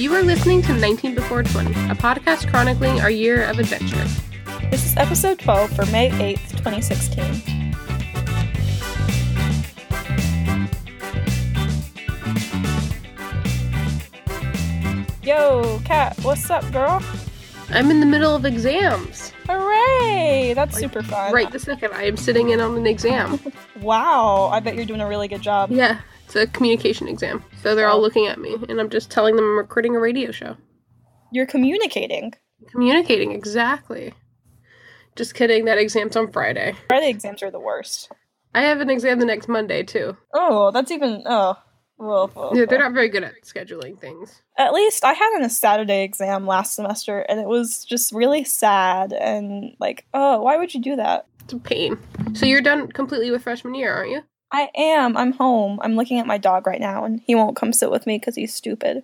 You 0.00 0.14
are 0.14 0.22
listening 0.22 0.62
to 0.62 0.72
19 0.72 1.14
Before 1.14 1.42
20, 1.42 1.72
a 1.90 1.94
podcast 1.94 2.48
chronicling 2.50 3.02
our 3.02 3.10
year 3.10 3.44
of 3.44 3.58
adventure. 3.58 4.02
This 4.70 4.86
is 4.86 4.96
episode 4.96 5.38
12 5.38 5.76
for 5.76 5.84
May 5.92 6.08
8th, 6.08 6.56
2016. 6.56 7.76
Yo, 15.22 15.78
Kat, 15.84 16.16
what's 16.22 16.48
up, 16.48 16.64
girl? 16.72 17.02
I'm 17.68 17.90
in 17.90 18.00
the 18.00 18.06
middle 18.06 18.34
of 18.34 18.46
exams. 18.46 19.34
Hooray! 19.46 20.54
That's 20.54 20.74
Like, 20.74 20.80
super 20.80 21.02
fun. 21.02 21.32
Right 21.32 21.50
this 21.52 21.64
second, 21.64 21.92
I 21.92 22.04
am 22.04 22.16
sitting 22.16 22.48
in 22.50 22.60
on 22.60 22.76
an 22.76 22.86
exam. 22.86 23.38
Wow, 23.80 24.50
I 24.52 24.60
bet 24.60 24.74
you're 24.74 24.84
doing 24.84 25.00
a 25.00 25.08
really 25.08 25.26
good 25.26 25.40
job. 25.40 25.70
yeah, 25.70 26.00
it's 26.30 26.36
a 26.36 26.46
communication 26.52 27.08
exam. 27.08 27.42
So 27.62 27.74
they're 27.74 27.88
all 27.88 27.98
Oh. 27.98 28.02
looking 28.02 28.26
at 28.28 28.38
me, 28.38 28.56
and 28.68 28.80
I'm 28.80 28.88
just 28.90 29.10
telling 29.10 29.34
them 29.36 29.44
I'm 29.44 29.58
recording 29.58 29.96
a 29.96 29.98
radio 29.98 30.30
show. 30.30 30.56
You're 31.32 31.46
communicating. 31.46 32.34
Communicating, 32.70 33.32
exactly. 33.32 34.14
Just 35.16 35.34
kidding, 35.34 35.64
that 35.64 35.78
exam's 35.78 36.14
on 36.16 36.30
Friday. 36.30 36.74
Friday 36.88 37.10
exams 37.10 37.42
are 37.42 37.50
the 37.50 37.58
worst. 37.58 38.10
I 38.54 38.62
have 38.62 38.80
an 38.80 38.90
exam 38.90 39.18
the 39.18 39.26
next 39.26 39.48
Monday, 39.48 39.82
too. 39.82 40.16
Oh, 40.32 40.70
that's 40.70 40.90
even. 40.92 41.22
Oh. 41.26 41.56
Well, 41.98 42.30
well, 42.34 42.52
Yeah, 42.56 42.64
they're 42.64 42.78
not 42.78 42.92
very 42.94 43.08
good 43.08 43.24
at 43.24 43.42
scheduling 43.42 43.98
things. 44.00 44.40
At 44.56 44.72
least 44.72 45.04
I 45.04 45.12
had 45.12 45.42
a 45.42 45.50
Saturday 45.50 46.02
exam 46.04 46.46
last 46.46 46.74
semester, 46.74 47.20
and 47.28 47.40
it 47.40 47.46
was 47.46 47.84
just 47.84 48.12
really 48.12 48.44
sad 48.44 49.12
and 49.12 49.74
like, 49.80 50.06
oh, 50.14 50.40
why 50.42 50.56
would 50.56 50.72
you 50.74 50.80
do 50.80 50.96
that? 50.96 51.26
It's 51.42 51.52
a 51.52 51.58
pain. 51.58 51.98
So 52.34 52.46
you're 52.46 52.62
done 52.62 52.86
completely 52.90 53.30
with 53.32 53.42
freshman 53.42 53.74
year, 53.74 53.92
aren't 53.92 54.10
you? 54.12 54.22
I 54.52 54.70
am. 54.74 55.16
I'm 55.16 55.32
home. 55.32 55.78
I'm 55.82 55.96
looking 55.96 56.18
at 56.18 56.26
my 56.26 56.38
dog 56.38 56.66
right 56.66 56.80
now, 56.80 57.04
and 57.04 57.20
he 57.20 57.34
won't 57.34 57.56
come 57.56 57.72
sit 57.72 57.90
with 57.90 58.06
me 58.06 58.18
because 58.18 58.34
he's 58.34 58.54
stupid. 58.54 59.02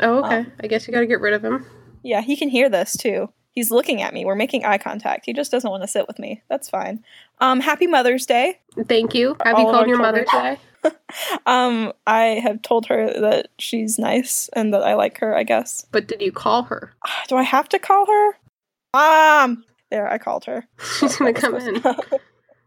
Oh, 0.00 0.24
okay. 0.24 0.38
Um, 0.38 0.52
I 0.62 0.66
guess 0.66 0.86
you 0.86 0.92
gotta 0.92 1.06
get 1.06 1.20
rid 1.20 1.34
of 1.34 1.44
him. 1.44 1.66
Yeah, 2.02 2.20
he 2.20 2.36
can 2.36 2.48
hear 2.48 2.68
this 2.68 2.96
too. 2.96 3.30
He's 3.50 3.70
looking 3.70 4.02
at 4.02 4.12
me. 4.12 4.24
We're 4.24 4.34
making 4.34 4.64
eye 4.64 4.78
contact. 4.78 5.24
He 5.24 5.32
just 5.32 5.50
doesn't 5.50 5.70
want 5.70 5.82
to 5.82 5.88
sit 5.88 6.06
with 6.06 6.18
me. 6.18 6.42
That's 6.48 6.68
fine. 6.68 7.02
Um, 7.40 7.60
happy 7.60 7.86
Mother's 7.86 8.26
Day. 8.26 8.60
Thank 8.86 9.14
you. 9.14 9.36
Have 9.42 9.58
you 9.58 9.64
all 9.64 9.72
called 9.72 9.84
our 9.84 9.88
your 9.88 9.98
mother 9.98 10.24
today? 10.24 10.58
Um, 11.46 11.92
I 12.06 12.40
have 12.44 12.62
told 12.62 12.86
her 12.86 13.12
that 13.20 13.48
she's 13.58 13.98
nice 13.98 14.48
and 14.52 14.72
that 14.72 14.84
I 14.84 14.94
like 14.94 15.18
her. 15.18 15.36
I 15.36 15.42
guess. 15.42 15.84
But 15.90 16.06
did 16.06 16.22
you 16.22 16.30
call 16.30 16.62
her? 16.64 16.92
Do 17.26 17.34
I 17.34 17.42
have 17.42 17.68
to 17.70 17.80
call 17.80 18.06
her? 18.06 18.38
Mom. 18.94 19.64
There, 19.90 20.08
I 20.08 20.18
called 20.18 20.44
her. 20.44 20.66
She's 21.00 21.16
gonna 21.16 21.32
come 21.32 21.56
in. 21.56 21.82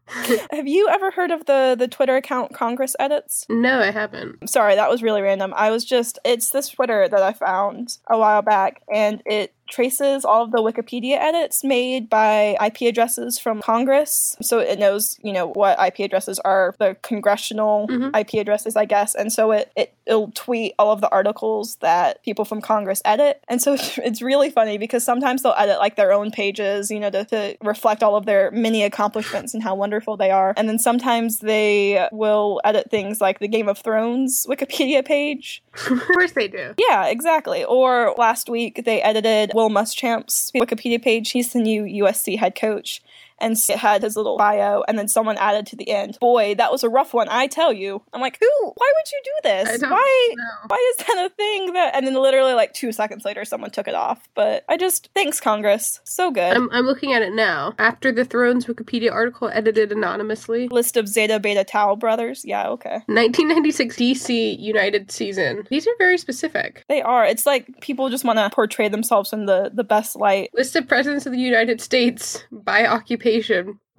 have 0.52 0.67
you 0.67 0.88
ever 0.89 1.11
heard 1.11 1.31
of 1.31 1.45
the 1.45 1.75
the 1.77 1.88
Twitter 1.88 2.15
account 2.15 2.53
Congress 2.53 2.95
Edits? 2.99 3.45
No, 3.49 3.79
I 3.79 3.91
haven't. 3.91 4.49
Sorry, 4.49 4.75
that 4.75 4.89
was 4.89 5.03
really 5.03 5.21
random. 5.21 5.53
I 5.55 5.71
was 5.71 5.85
just, 5.85 6.19
it's 6.25 6.49
this 6.49 6.69
Twitter 6.69 7.07
that 7.07 7.21
I 7.21 7.33
found 7.33 7.97
a 8.09 8.17
while 8.17 8.41
back, 8.41 8.81
and 8.93 9.21
it 9.25 9.53
traces 9.69 10.25
all 10.25 10.43
of 10.43 10.51
the 10.51 10.57
Wikipedia 10.59 11.17
edits 11.17 11.63
made 11.63 12.09
by 12.09 12.57
IP 12.63 12.81
addresses 12.89 13.39
from 13.39 13.61
Congress. 13.61 14.35
So 14.41 14.59
it 14.59 14.79
knows, 14.79 15.17
you 15.23 15.31
know, 15.33 15.47
what 15.47 15.77
IP 15.79 15.99
addresses 15.99 16.39
are 16.39 16.75
the 16.79 16.95
congressional 17.01 17.87
Mhm. 17.87 18.15
IP 18.19 18.39
addresses, 18.39 18.75
I 18.75 18.85
guess. 18.85 19.15
And 19.15 19.31
so 19.31 19.51
it, 19.51 19.71
it, 19.75 19.93
it'll 20.05 20.31
tweet 20.31 20.73
all 20.79 20.91
of 20.91 21.01
the 21.01 21.09
articles 21.11 21.75
that 21.81 22.23
people 22.23 22.45
from 22.45 22.61
Congress 22.61 23.01
edit. 23.05 23.41
And 23.47 23.61
so 23.61 23.73
it's, 23.73 23.97
it's 24.03 24.21
really 24.21 24.49
funny 24.49 24.77
because 24.77 25.03
sometimes 25.03 25.43
they'll 25.43 25.53
edit 25.57 25.77
like 25.79 25.95
their 25.95 26.11
own 26.11 26.31
pages, 26.31 26.89
you 26.91 26.99
know, 26.99 27.09
to, 27.11 27.25
to 27.25 27.57
reflect 27.63 28.01
all 28.03 28.15
of 28.15 28.25
their 28.25 28.51
many 28.51 28.83
accomplishments 28.83 29.53
and 29.53 29.61
how 29.63 29.75
wonderful 29.75 30.17
they 30.17 30.31
are. 30.31 30.53
And 30.57 30.67
then 30.67 30.79
sometimes 30.79 31.39
they 31.39 32.07
will 32.11 32.59
edit 32.63 32.89
things 32.89 33.21
like 33.21 33.39
the 33.39 33.47
Game 33.47 33.69
of 33.69 33.77
Thrones 33.77 34.45
Wikipedia 34.49 35.05
page. 35.05 35.61
of 35.89 36.01
course 36.01 36.31
they 36.31 36.47
do. 36.47 36.73
Yeah, 36.77 37.05
exactly. 37.07 37.63
Or 37.63 38.15
last 38.17 38.49
week 38.49 38.81
they 38.85 39.01
edited 39.01 39.51
Will 39.59 39.69
Muschamp's 39.69 40.52
Wikipedia 40.52 41.02
page. 41.02 41.31
He's 41.31 41.52
the 41.52 41.59
new 41.59 41.83
USC 41.83 42.39
head 42.39 42.55
coach. 42.55 43.02
And 43.41 43.57
it 43.69 43.77
had 43.77 44.03
his 44.03 44.15
little 44.15 44.37
bio, 44.37 44.83
and 44.87 44.97
then 44.97 45.07
someone 45.07 45.37
added 45.37 45.65
to 45.67 45.75
the 45.75 45.89
end. 45.89 46.17
Boy, 46.19 46.55
that 46.55 46.71
was 46.71 46.83
a 46.83 46.89
rough 46.89 47.14
one, 47.14 47.27
I 47.30 47.47
tell 47.47 47.71
you. 47.71 48.02
I'm 48.14 48.21
like, 48.21 48.37
who? 48.39 48.73
Why 48.75 48.93
would 48.95 49.11
you 49.11 49.21
do 49.23 49.31
this? 49.43 49.81
Why? 49.81 50.33
know. 50.36 50.67
Why 50.67 50.93
is 50.97 51.05
that 51.05 51.25
a 51.25 51.30
thing? 51.30 51.73
That 51.73 51.95
and 51.95 52.05
then 52.05 52.15
literally 52.15 52.53
like 52.53 52.73
two 52.73 52.91
seconds 52.91 53.25
later, 53.25 53.45
someone 53.45 53.71
took 53.71 53.87
it 53.87 53.95
off. 53.95 54.27
But 54.36 54.65
I 54.67 54.77
just 54.77 55.09
thanks 55.14 55.39
Congress, 55.39 55.99
so 56.03 56.31
good. 56.31 56.55
I'm, 56.55 56.69
I'm 56.71 56.86
looking 56.86 57.14
at 57.14 57.21
it 57.21 57.33
now. 57.33 57.73
After 57.80 58.11
the 58.11 58.25
Thrones 58.25 58.65
Wikipedia 58.65 59.11
article 59.11 59.49
edited 59.49 59.91
anonymously, 59.91 60.67
List 60.67 60.97
of 60.97 61.08
Zeta 61.08 61.39
Beta 61.39 61.64
Tau 61.64 61.95
brothers. 61.95 62.43
Yeah, 62.45 62.67
okay. 62.69 63.02
1996 63.08 63.95
DC 63.95 64.59
United 64.59 65.11
season. 65.11 65.65
These 65.69 65.87
are 65.87 65.95
very 65.97 66.17
specific. 66.17 66.83
They 66.87 67.02
are. 67.02 67.25
It's 67.25 67.45
like 67.45 67.80
people 67.81 68.09
just 68.09 68.23
want 68.23 68.39
to 68.39 68.49
portray 68.49 68.89
themselves 68.89 69.33
in 69.33 69.45
the 69.45 69.71
the 69.73 69.83
best 69.83 70.15
light. 70.15 70.49
List 70.53 70.75
of 70.75 70.87
presidents 70.87 71.25
of 71.25 71.31
the 71.31 71.39
United 71.39 71.81
States 71.81 72.43
by 72.52 72.85
occupation. 72.85 73.28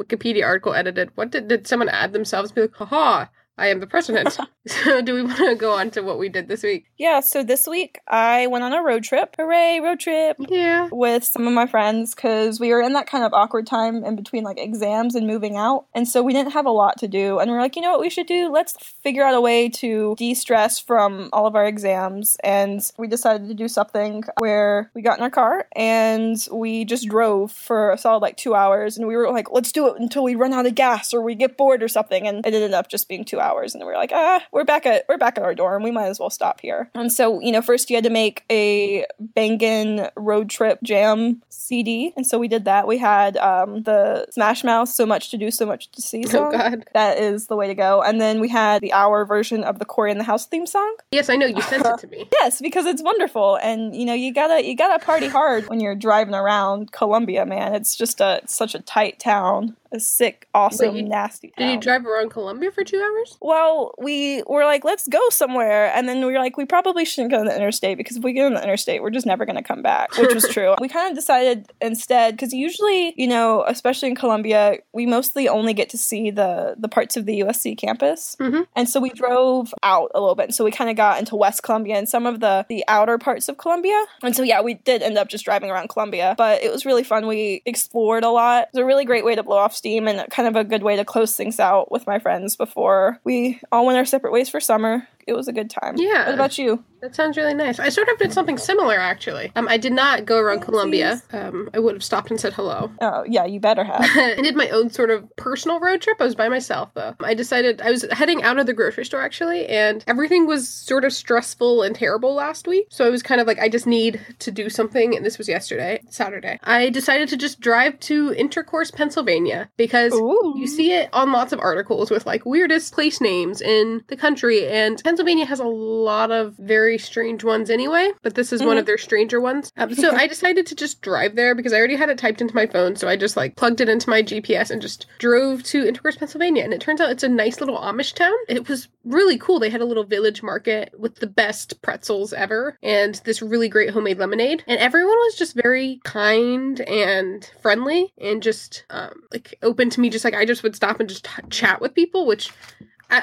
Wikipedia 0.00 0.44
article 0.44 0.74
edited. 0.74 1.10
What 1.14 1.30
did 1.30 1.48
did 1.48 1.66
someone 1.66 1.88
add 1.88 2.12
themselves? 2.12 2.52
Be 2.52 2.62
like, 2.62 2.74
haha, 2.74 3.26
I 3.60 3.68
am 3.68 3.80
the 3.80 3.86
president. 3.86 4.38
so 4.66 5.00
do 5.00 5.14
we 5.14 5.22
want 5.22 5.38
to 5.38 5.54
go 5.54 5.72
on 5.72 5.90
to 5.92 6.02
what 6.02 6.18
we 6.18 6.28
did 6.28 6.48
this 6.48 6.62
week? 6.62 6.86
Yeah, 6.98 7.20
so 7.20 7.42
this 7.42 7.66
week 7.66 7.98
I 8.06 8.46
went 8.46 8.62
on 8.62 8.74
a 8.74 8.82
road 8.82 9.04
trip. 9.04 9.34
Hooray, 9.38 9.80
road 9.80 10.00
trip! 10.00 10.36
Yeah. 10.38 10.88
With 10.92 11.24
some 11.24 11.46
of 11.46 11.54
my 11.54 11.66
friends 11.66 12.14
because 12.14 12.60
we 12.60 12.70
were 12.70 12.82
in 12.82 12.92
that 12.92 13.06
kind 13.06 13.24
of 13.24 13.32
awkward 13.32 13.66
time 13.66 14.04
in 14.04 14.16
between 14.16 14.44
like 14.44 14.58
exams 14.58 15.14
and 15.14 15.26
moving 15.26 15.56
out. 15.56 15.86
And 15.94 16.06
so 16.06 16.22
we 16.22 16.34
didn't 16.34 16.52
have 16.52 16.66
a 16.66 16.70
lot 16.70 16.98
to 16.98 17.08
do. 17.08 17.38
And 17.38 17.50
we 17.50 17.56
are 17.56 17.60
like, 17.60 17.74
you 17.74 17.80
know 17.80 17.90
what 17.90 18.00
we 18.00 18.10
should 18.10 18.26
do? 18.26 18.50
Let's 18.50 18.76
figure 19.02 19.24
out 19.24 19.34
a 19.34 19.40
way 19.40 19.68
to 19.70 20.14
de 20.18 20.34
stress 20.34 20.78
from 20.78 21.30
all 21.32 21.46
of 21.46 21.56
our 21.56 21.66
exams. 21.66 22.36
And 22.44 22.82
we 22.98 23.06
decided 23.06 23.48
to 23.48 23.54
do 23.54 23.66
something 23.66 24.24
where 24.38 24.90
we 24.94 25.00
got 25.00 25.18
in 25.18 25.24
our 25.24 25.30
car 25.30 25.68
and 25.74 26.36
we 26.52 26.84
just 26.84 27.08
drove 27.08 27.50
for 27.50 27.92
a 27.92 27.98
solid 27.98 28.20
like 28.20 28.36
two 28.36 28.54
hours. 28.54 28.98
And 28.98 29.06
we 29.06 29.16
were 29.16 29.30
like, 29.30 29.50
let's 29.50 29.72
do 29.72 29.88
it 29.88 29.98
until 29.98 30.22
we 30.22 30.34
run 30.34 30.52
out 30.52 30.66
of 30.66 30.74
gas 30.74 31.14
or 31.14 31.22
we 31.22 31.34
get 31.34 31.56
bored 31.56 31.82
or 31.82 31.88
something. 31.88 32.26
And 32.26 32.44
it 32.44 32.52
ended 32.52 32.74
up 32.74 32.88
just 32.88 33.08
being 33.08 33.24
two 33.24 33.40
hours. 33.40 33.49
And 33.50 33.74
we 33.80 33.84
were 33.86 33.94
like, 33.94 34.12
ah, 34.14 34.42
we're 34.52 34.64
back 34.64 34.86
at 34.86 35.04
we're 35.08 35.18
back 35.18 35.36
at 35.36 35.44
our 35.44 35.54
dorm. 35.54 35.82
We 35.82 35.90
might 35.90 36.06
as 36.06 36.20
well 36.20 36.30
stop 36.30 36.60
here. 36.60 36.88
And 36.94 37.12
so, 37.12 37.40
you 37.40 37.50
know, 37.52 37.60
first 37.62 37.90
you 37.90 37.96
had 37.96 38.04
to 38.04 38.10
make 38.10 38.44
a 38.50 39.04
bangin 39.34 40.08
road 40.16 40.48
trip 40.50 40.78
jam 40.82 41.42
CD. 41.48 42.12
And 42.16 42.26
so 42.26 42.38
we 42.38 42.48
did 42.48 42.64
that. 42.64 42.86
We 42.86 42.98
had 42.98 43.36
um, 43.38 43.82
the 43.82 44.26
Smash 44.30 44.64
Mouth, 44.64 44.88
So 44.88 45.06
Much 45.06 45.30
to 45.30 45.36
Do, 45.36 45.50
So 45.50 45.66
Much 45.66 45.90
to 45.92 46.02
See 46.02 46.24
Oh 46.26 46.30
song. 46.30 46.52
God. 46.52 46.84
that 46.94 47.18
is 47.18 47.46
the 47.46 47.56
way 47.56 47.66
to 47.66 47.74
go. 47.74 48.02
And 48.02 48.20
then 48.20 48.40
we 48.40 48.48
had 48.48 48.80
the 48.82 48.92
hour 48.92 49.24
version 49.24 49.64
of 49.64 49.78
the 49.78 49.84
Cory 49.84 50.10
in 50.10 50.18
the 50.18 50.24
House 50.24 50.46
theme 50.46 50.66
song. 50.66 50.94
Yes, 51.12 51.28
I 51.28 51.36
know 51.36 51.46
you 51.46 51.60
sent 51.62 51.84
it 51.86 51.98
to 51.98 52.06
me. 52.06 52.28
Yes, 52.40 52.60
because 52.60 52.86
it's 52.86 53.02
wonderful. 53.02 53.56
And 53.56 53.94
you 53.94 54.04
know, 54.06 54.14
you 54.14 54.32
gotta 54.32 54.64
you 54.66 54.74
gotta 54.76 55.04
party 55.04 55.26
hard 55.28 55.68
when 55.68 55.78
you're 55.80 55.94
driving 55.94 56.34
around 56.34 56.90
Columbia, 56.92 57.44
man. 57.44 57.74
It's 57.74 57.96
just 57.96 58.20
a 58.20 58.40
it's 58.42 58.54
such 58.54 58.74
a 58.74 58.80
tight 58.80 59.18
town. 59.18 59.76
A 59.92 59.98
sick, 59.98 60.46
awesome, 60.54 60.94
Wait, 60.94 61.02
you- 61.02 61.08
nasty 61.08 61.52
Did 61.56 61.68
you 61.68 61.80
drive 61.80 62.06
around 62.06 62.30
Columbia 62.30 62.70
for 62.70 62.84
two 62.84 63.00
hours? 63.00 63.36
Well, 63.40 63.94
we 63.98 64.42
were 64.46 64.64
like, 64.64 64.84
let's 64.84 65.08
go 65.08 65.20
somewhere. 65.30 65.92
And 65.94 66.08
then 66.08 66.24
we 66.24 66.32
were 66.32 66.38
like, 66.38 66.56
we 66.56 66.64
probably 66.66 67.04
shouldn't 67.04 67.30
go 67.32 67.40
on 67.40 67.46
the 67.46 67.56
interstate 67.56 67.96
because 67.96 68.16
if 68.16 68.22
we 68.22 68.32
get 68.32 68.46
on 68.46 68.54
the 68.54 68.62
interstate, 68.62 69.02
we're 69.02 69.10
just 69.10 69.26
never 69.26 69.46
going 69.46 69.56
to 69.56 69.62
come 69.62 69.82
back, 69.82 70.16
which 70.18 70.34
was 70.34 70.46
true. 70.52 70.74
We 70.80 70.88
kind 70.88 71.10
of 71.10 71.16
decided 71.16 71.72
instead, 71.80 72.34
because 72.36 72.52
usually, 72.52 73.14
you 73.16 73.26
know, 73.26 73.64
especially 73.66 74.10
in 74.10 74.14
Columbia, 74.16 74.78
we 74.92 75.06
mostly 75.06 75.48
only 75.48 75.72
get 75.72 75.88
to 75.90 75.98
see 75.98 76.30
the, 76.30 76.74
the 76.78 76.88
parts 76.88 77.16
of 77.16 77.26
the 77.26 77.40
USC 77.40 77.76
campus. 77.78 78.36
Mhm. 78.38 78.66
And 78.76 78.88
so 78.88 79.00
we 79.00 79.10
drove 79.10 79.72
out 79.82 80.10
a 80.14 80.20
little 80.20 80.34
bit. 80.34 80.44
And 80.46 80.54
so 80.54 80.64
we 80.64 80.70
kind 80.70 80.90
of 80.90 80.96
got 80.96 81.18
into 81.18 81.36
West 81.36 81.62
Columbia 81.62 81.96
and 81.96 82.08
some 82.08 82.26
of 82.26 82.40
the, 82.40 82.66
the 82.68 82.84
outer 82.88 83.16
parts 83.18 83.48
of 83.48 83.56
Columbia. 83.56 84.04
And 84.22 84.36
so, 84.36 84.42
yeah, 84.42 84.60
we 84.60 84.74
did 84.74 85.02
end 85.02 85.16
up 85.16 85.28
just 85.28 85.44
driving 85.44 85.70
around 85.70 85.88
Columbia, 85.88 86.34
but 86.36 86.62
it 86.62 86.70
was 86.70 86.84
really 86.84 87.04
fun. 87.04 87.26
We 87.26 87.62
explored 87.64 88.24
a 88.24 88.30
lot. 88.30 88.64
It 88.64 88.68
was 88.74 88.82
a 88.82 88.84
really 88.84 89.04
great 89.04 89.24
way 89.24 89.34
to 89.34 89.42
blow 89.42 89.56
off 89.56 89.74
steam 89.74 90.08
and 90.08 90.28
kind 90.30 90.48
of 90.48 90.56
a 90.56 90.64
good 90.64 90.82
way 90.82 90.96
to 90.96 91.04
close 91.04 91.36
things 91.36 91.58
out 91.58 91.90
with 91.90 92.06
my 92.06 92.18
friends 92.18 92.56
before 92.56 93.19
we 93.24 93.60
all 93.70 93.86
went 93.86 93.98
our 93.98 94.04
separate 94.04 94.32
ways 94.32 94.48
for 94.48 94.60
summer. 94.60 95.08
It 95.30 95.36
was 95.36 95.46
a 95.46 95.52
good 95.52 95.70
time. 95.70 95.94
Yeah. 95.96 96.26
What 96.26 96.34
about 96.34 96.58
you? 96.58 96.84
That 97.00 97.14
sounds 97.14 97.36
really 97.36 97.54
nice. 97.54 97.78
I 97.78 97.88
sort 97.88 98.08
of 98.08 98.18
did 98.18 98.32
something 98.32 98.58
similar 98.58 98.96
actually. 98.96 99.52
Um, 99.56 99.68
I 99.68 99.76
did 99.76 99.92
not 99.92 100.26
go 100.26 100.38
around 100.38 100.60
Columbia. 100.60 101.22
Um, 101.32 101.70
I 101.72 101.78
would 101.78 101.94
have 101.94 102.04
stopped 102.04 102.30
and 102.30 102.38
said 102.38 102.52
hello. 102.52 102.90
Oh, 103.00 103.24
yeah, 103.26 103.46
you 103.46 103.58
better 103.60 103.84
have. 103.84 104.00
I 104.02 104.34
did 104.42 104.56
my 104.56 104.68
own 104.68 104.90
sort 104.90 105.10
of 105.10 105.24
personal 105.36 105.80
road 105.80 106.02
trip. 106.02 106.18
I 106.20 106.24
was 106.24 106.34
by 106.34 106.48
myself 106.48 106.90
though. 106.94 107.14
I 107.20 107.34
decided 107.34 107.80
I 107.80 107.90
was 107.90 108.04
heading 108.10 108.42
out 108.42 108.58
of 108.58 108.66
the 108.66 108.74
grocery 108.74 109.04
store 109.04 109.22
actually, 109.22 109.66
and 109.66 110.04
everything 110.06 110.46
was 110.46 110.68
sort 110.68 111.04
of 111.04 111.12
stressful 111.12 111.82
and 111.82 111.94
terrible 111.94 112.34
last 112.34 112.66
week. 112.66 112.88
So 112.90 113.06
I 113.06 113.10
was 113.10 113.22
kind 113.22 113.40
of 113.40 113.46
like, 113.46 113.60
I 113.60 113.68
just 113.68 113.86
need 113.86 114.20
to 114.40 114.50
do 114.50 114.68
something. 114.68 115.16
And 115.16 115.24
this 115.24 115.38
was 115.38 115.48
yesterday, 115.48 116.02
Saturday. 116.10 116.58
I 116.64 116.90
decided 116.90 117.28
to 117.30 117.36
just 117.36 117.60
drive 117.60 117.98
to 118.00 118.34
Intercourse, 118.34 118.90
Pennsylvania, 118.90 119.70
because 119.76 120.12
Ooh. 120.12 120.54
you 120.56 120.66
see 120.66 120.92
it 120.92 121.08
on 121.12 121.32
lots 121.32 121.52
of 121.52 121.60
articles 121.60 122.10
with 122.10 122.26
like 122.26 122.44
weirdest 122.44 122.92
place 122.92 123.20
names 123.20 123.62
in 123.62 124.02
the 124.08 124.16
country, 124.16 124.68
and 124.68 125.02
Pennsylvania 125.02 125.19
Pennsylvania 125.20 125.44
has 125.44 125.60
a 125.60 125.64
lot 125.64 126.30
of 126.30 126.54
very 126.56 126.96
strange 126.96 127.44
ones 127.44 127.68
anyway, 127.68 128.10
but 128.22 128.34
this 128.36 128.54
is 128.54 128.62
one 128.62 128.76
Mhm. 128.76 128.80
of 128.80 128.86
their 128.86 128.96
stranger 128.96 129.38
ones. 129.38 129.70
Um, 129.76 129.94
so 129.94 130.12
I 130.12 130.26
decided 130.26 130.66
to 130.68 130.74
just 130.74 131.02
drive 131.02 131.34
there 131.36 131.54
because 131.54 131.74
I 131.74 131.76
already 131.76 131.96
had 131.96 132.08
it 132.08 132.16
typed 132.16 132.40
into 132.40 132.54
my 132.54 132.64
phone. 132.66 132.96
So 132.96 133.06
I 133.06 133.16
just 133.16 133.36
like 133.36 133.54
plugged 133.56 133.82
it 133.82 133.88
into 133.90 134.08
my 134.08 134.22
GPS 134.22 134.70
and 134.70 134.80
just 134.80 135.04
drove 135.18 135.62
to 135.64 135.86
Intercourse, 135.86 136.16
Pennsylvania. 136.16 136.64
And 136.64 136.72
it 136.72 136.80
turns 136.80 137.02
out 137.02 137.10
it's 137.10 137.22
a 137.22 137.28
nice 137.28 137.60
little 137.60 137.76
Amish 137.76 138.14
town. 138.14 138.32
It 138.48 138.66
was 138.66 138.88
really 139.04 139.36
cool. 139.36 139.58
They 139.58 139.68
had 139.68 139.82
a 139.82 139.84
little 139.84 140.04
village 140.04 140.42
market 140.42 140.94
with 140.98 141.16
the 141.16 141.26
best 141.26 141.82
pretzels 141.82 142.32
ever 142.32 142.78
and 142.82 143.16
this 143.26 143.42
really 143.42 143.68
great 143.68 143.90
homemade 143.90 144.18
lemonade. 144.18 144.64
And 144.66 144.78
everyone 144.80 145.18
was 145.18 145.34
just 145.34 145.54
very 145.54 146.00
kind 146.02 146.80
and 146.80 147.50
friendly 147.60 148.14
and 148.18 148.42
just 148.42 148.84
um, 148.88 149.20
like 149.30 149.58
open 149.62 149.90
to 149.90 150.00
me. 150.00 150.08
Just 150.08 150.24
like 150.24 150.34
I 150.34 150.46
just 150.46 150.62
would 150.62 150.74
stop 150.76 150.98
and 150.98 151.10
just 151.10 151.24
t- 151.26 151.42
chat 151.50 151.82
with 151.82 151.92
people, 151.94 152.24
which 152.26 152.50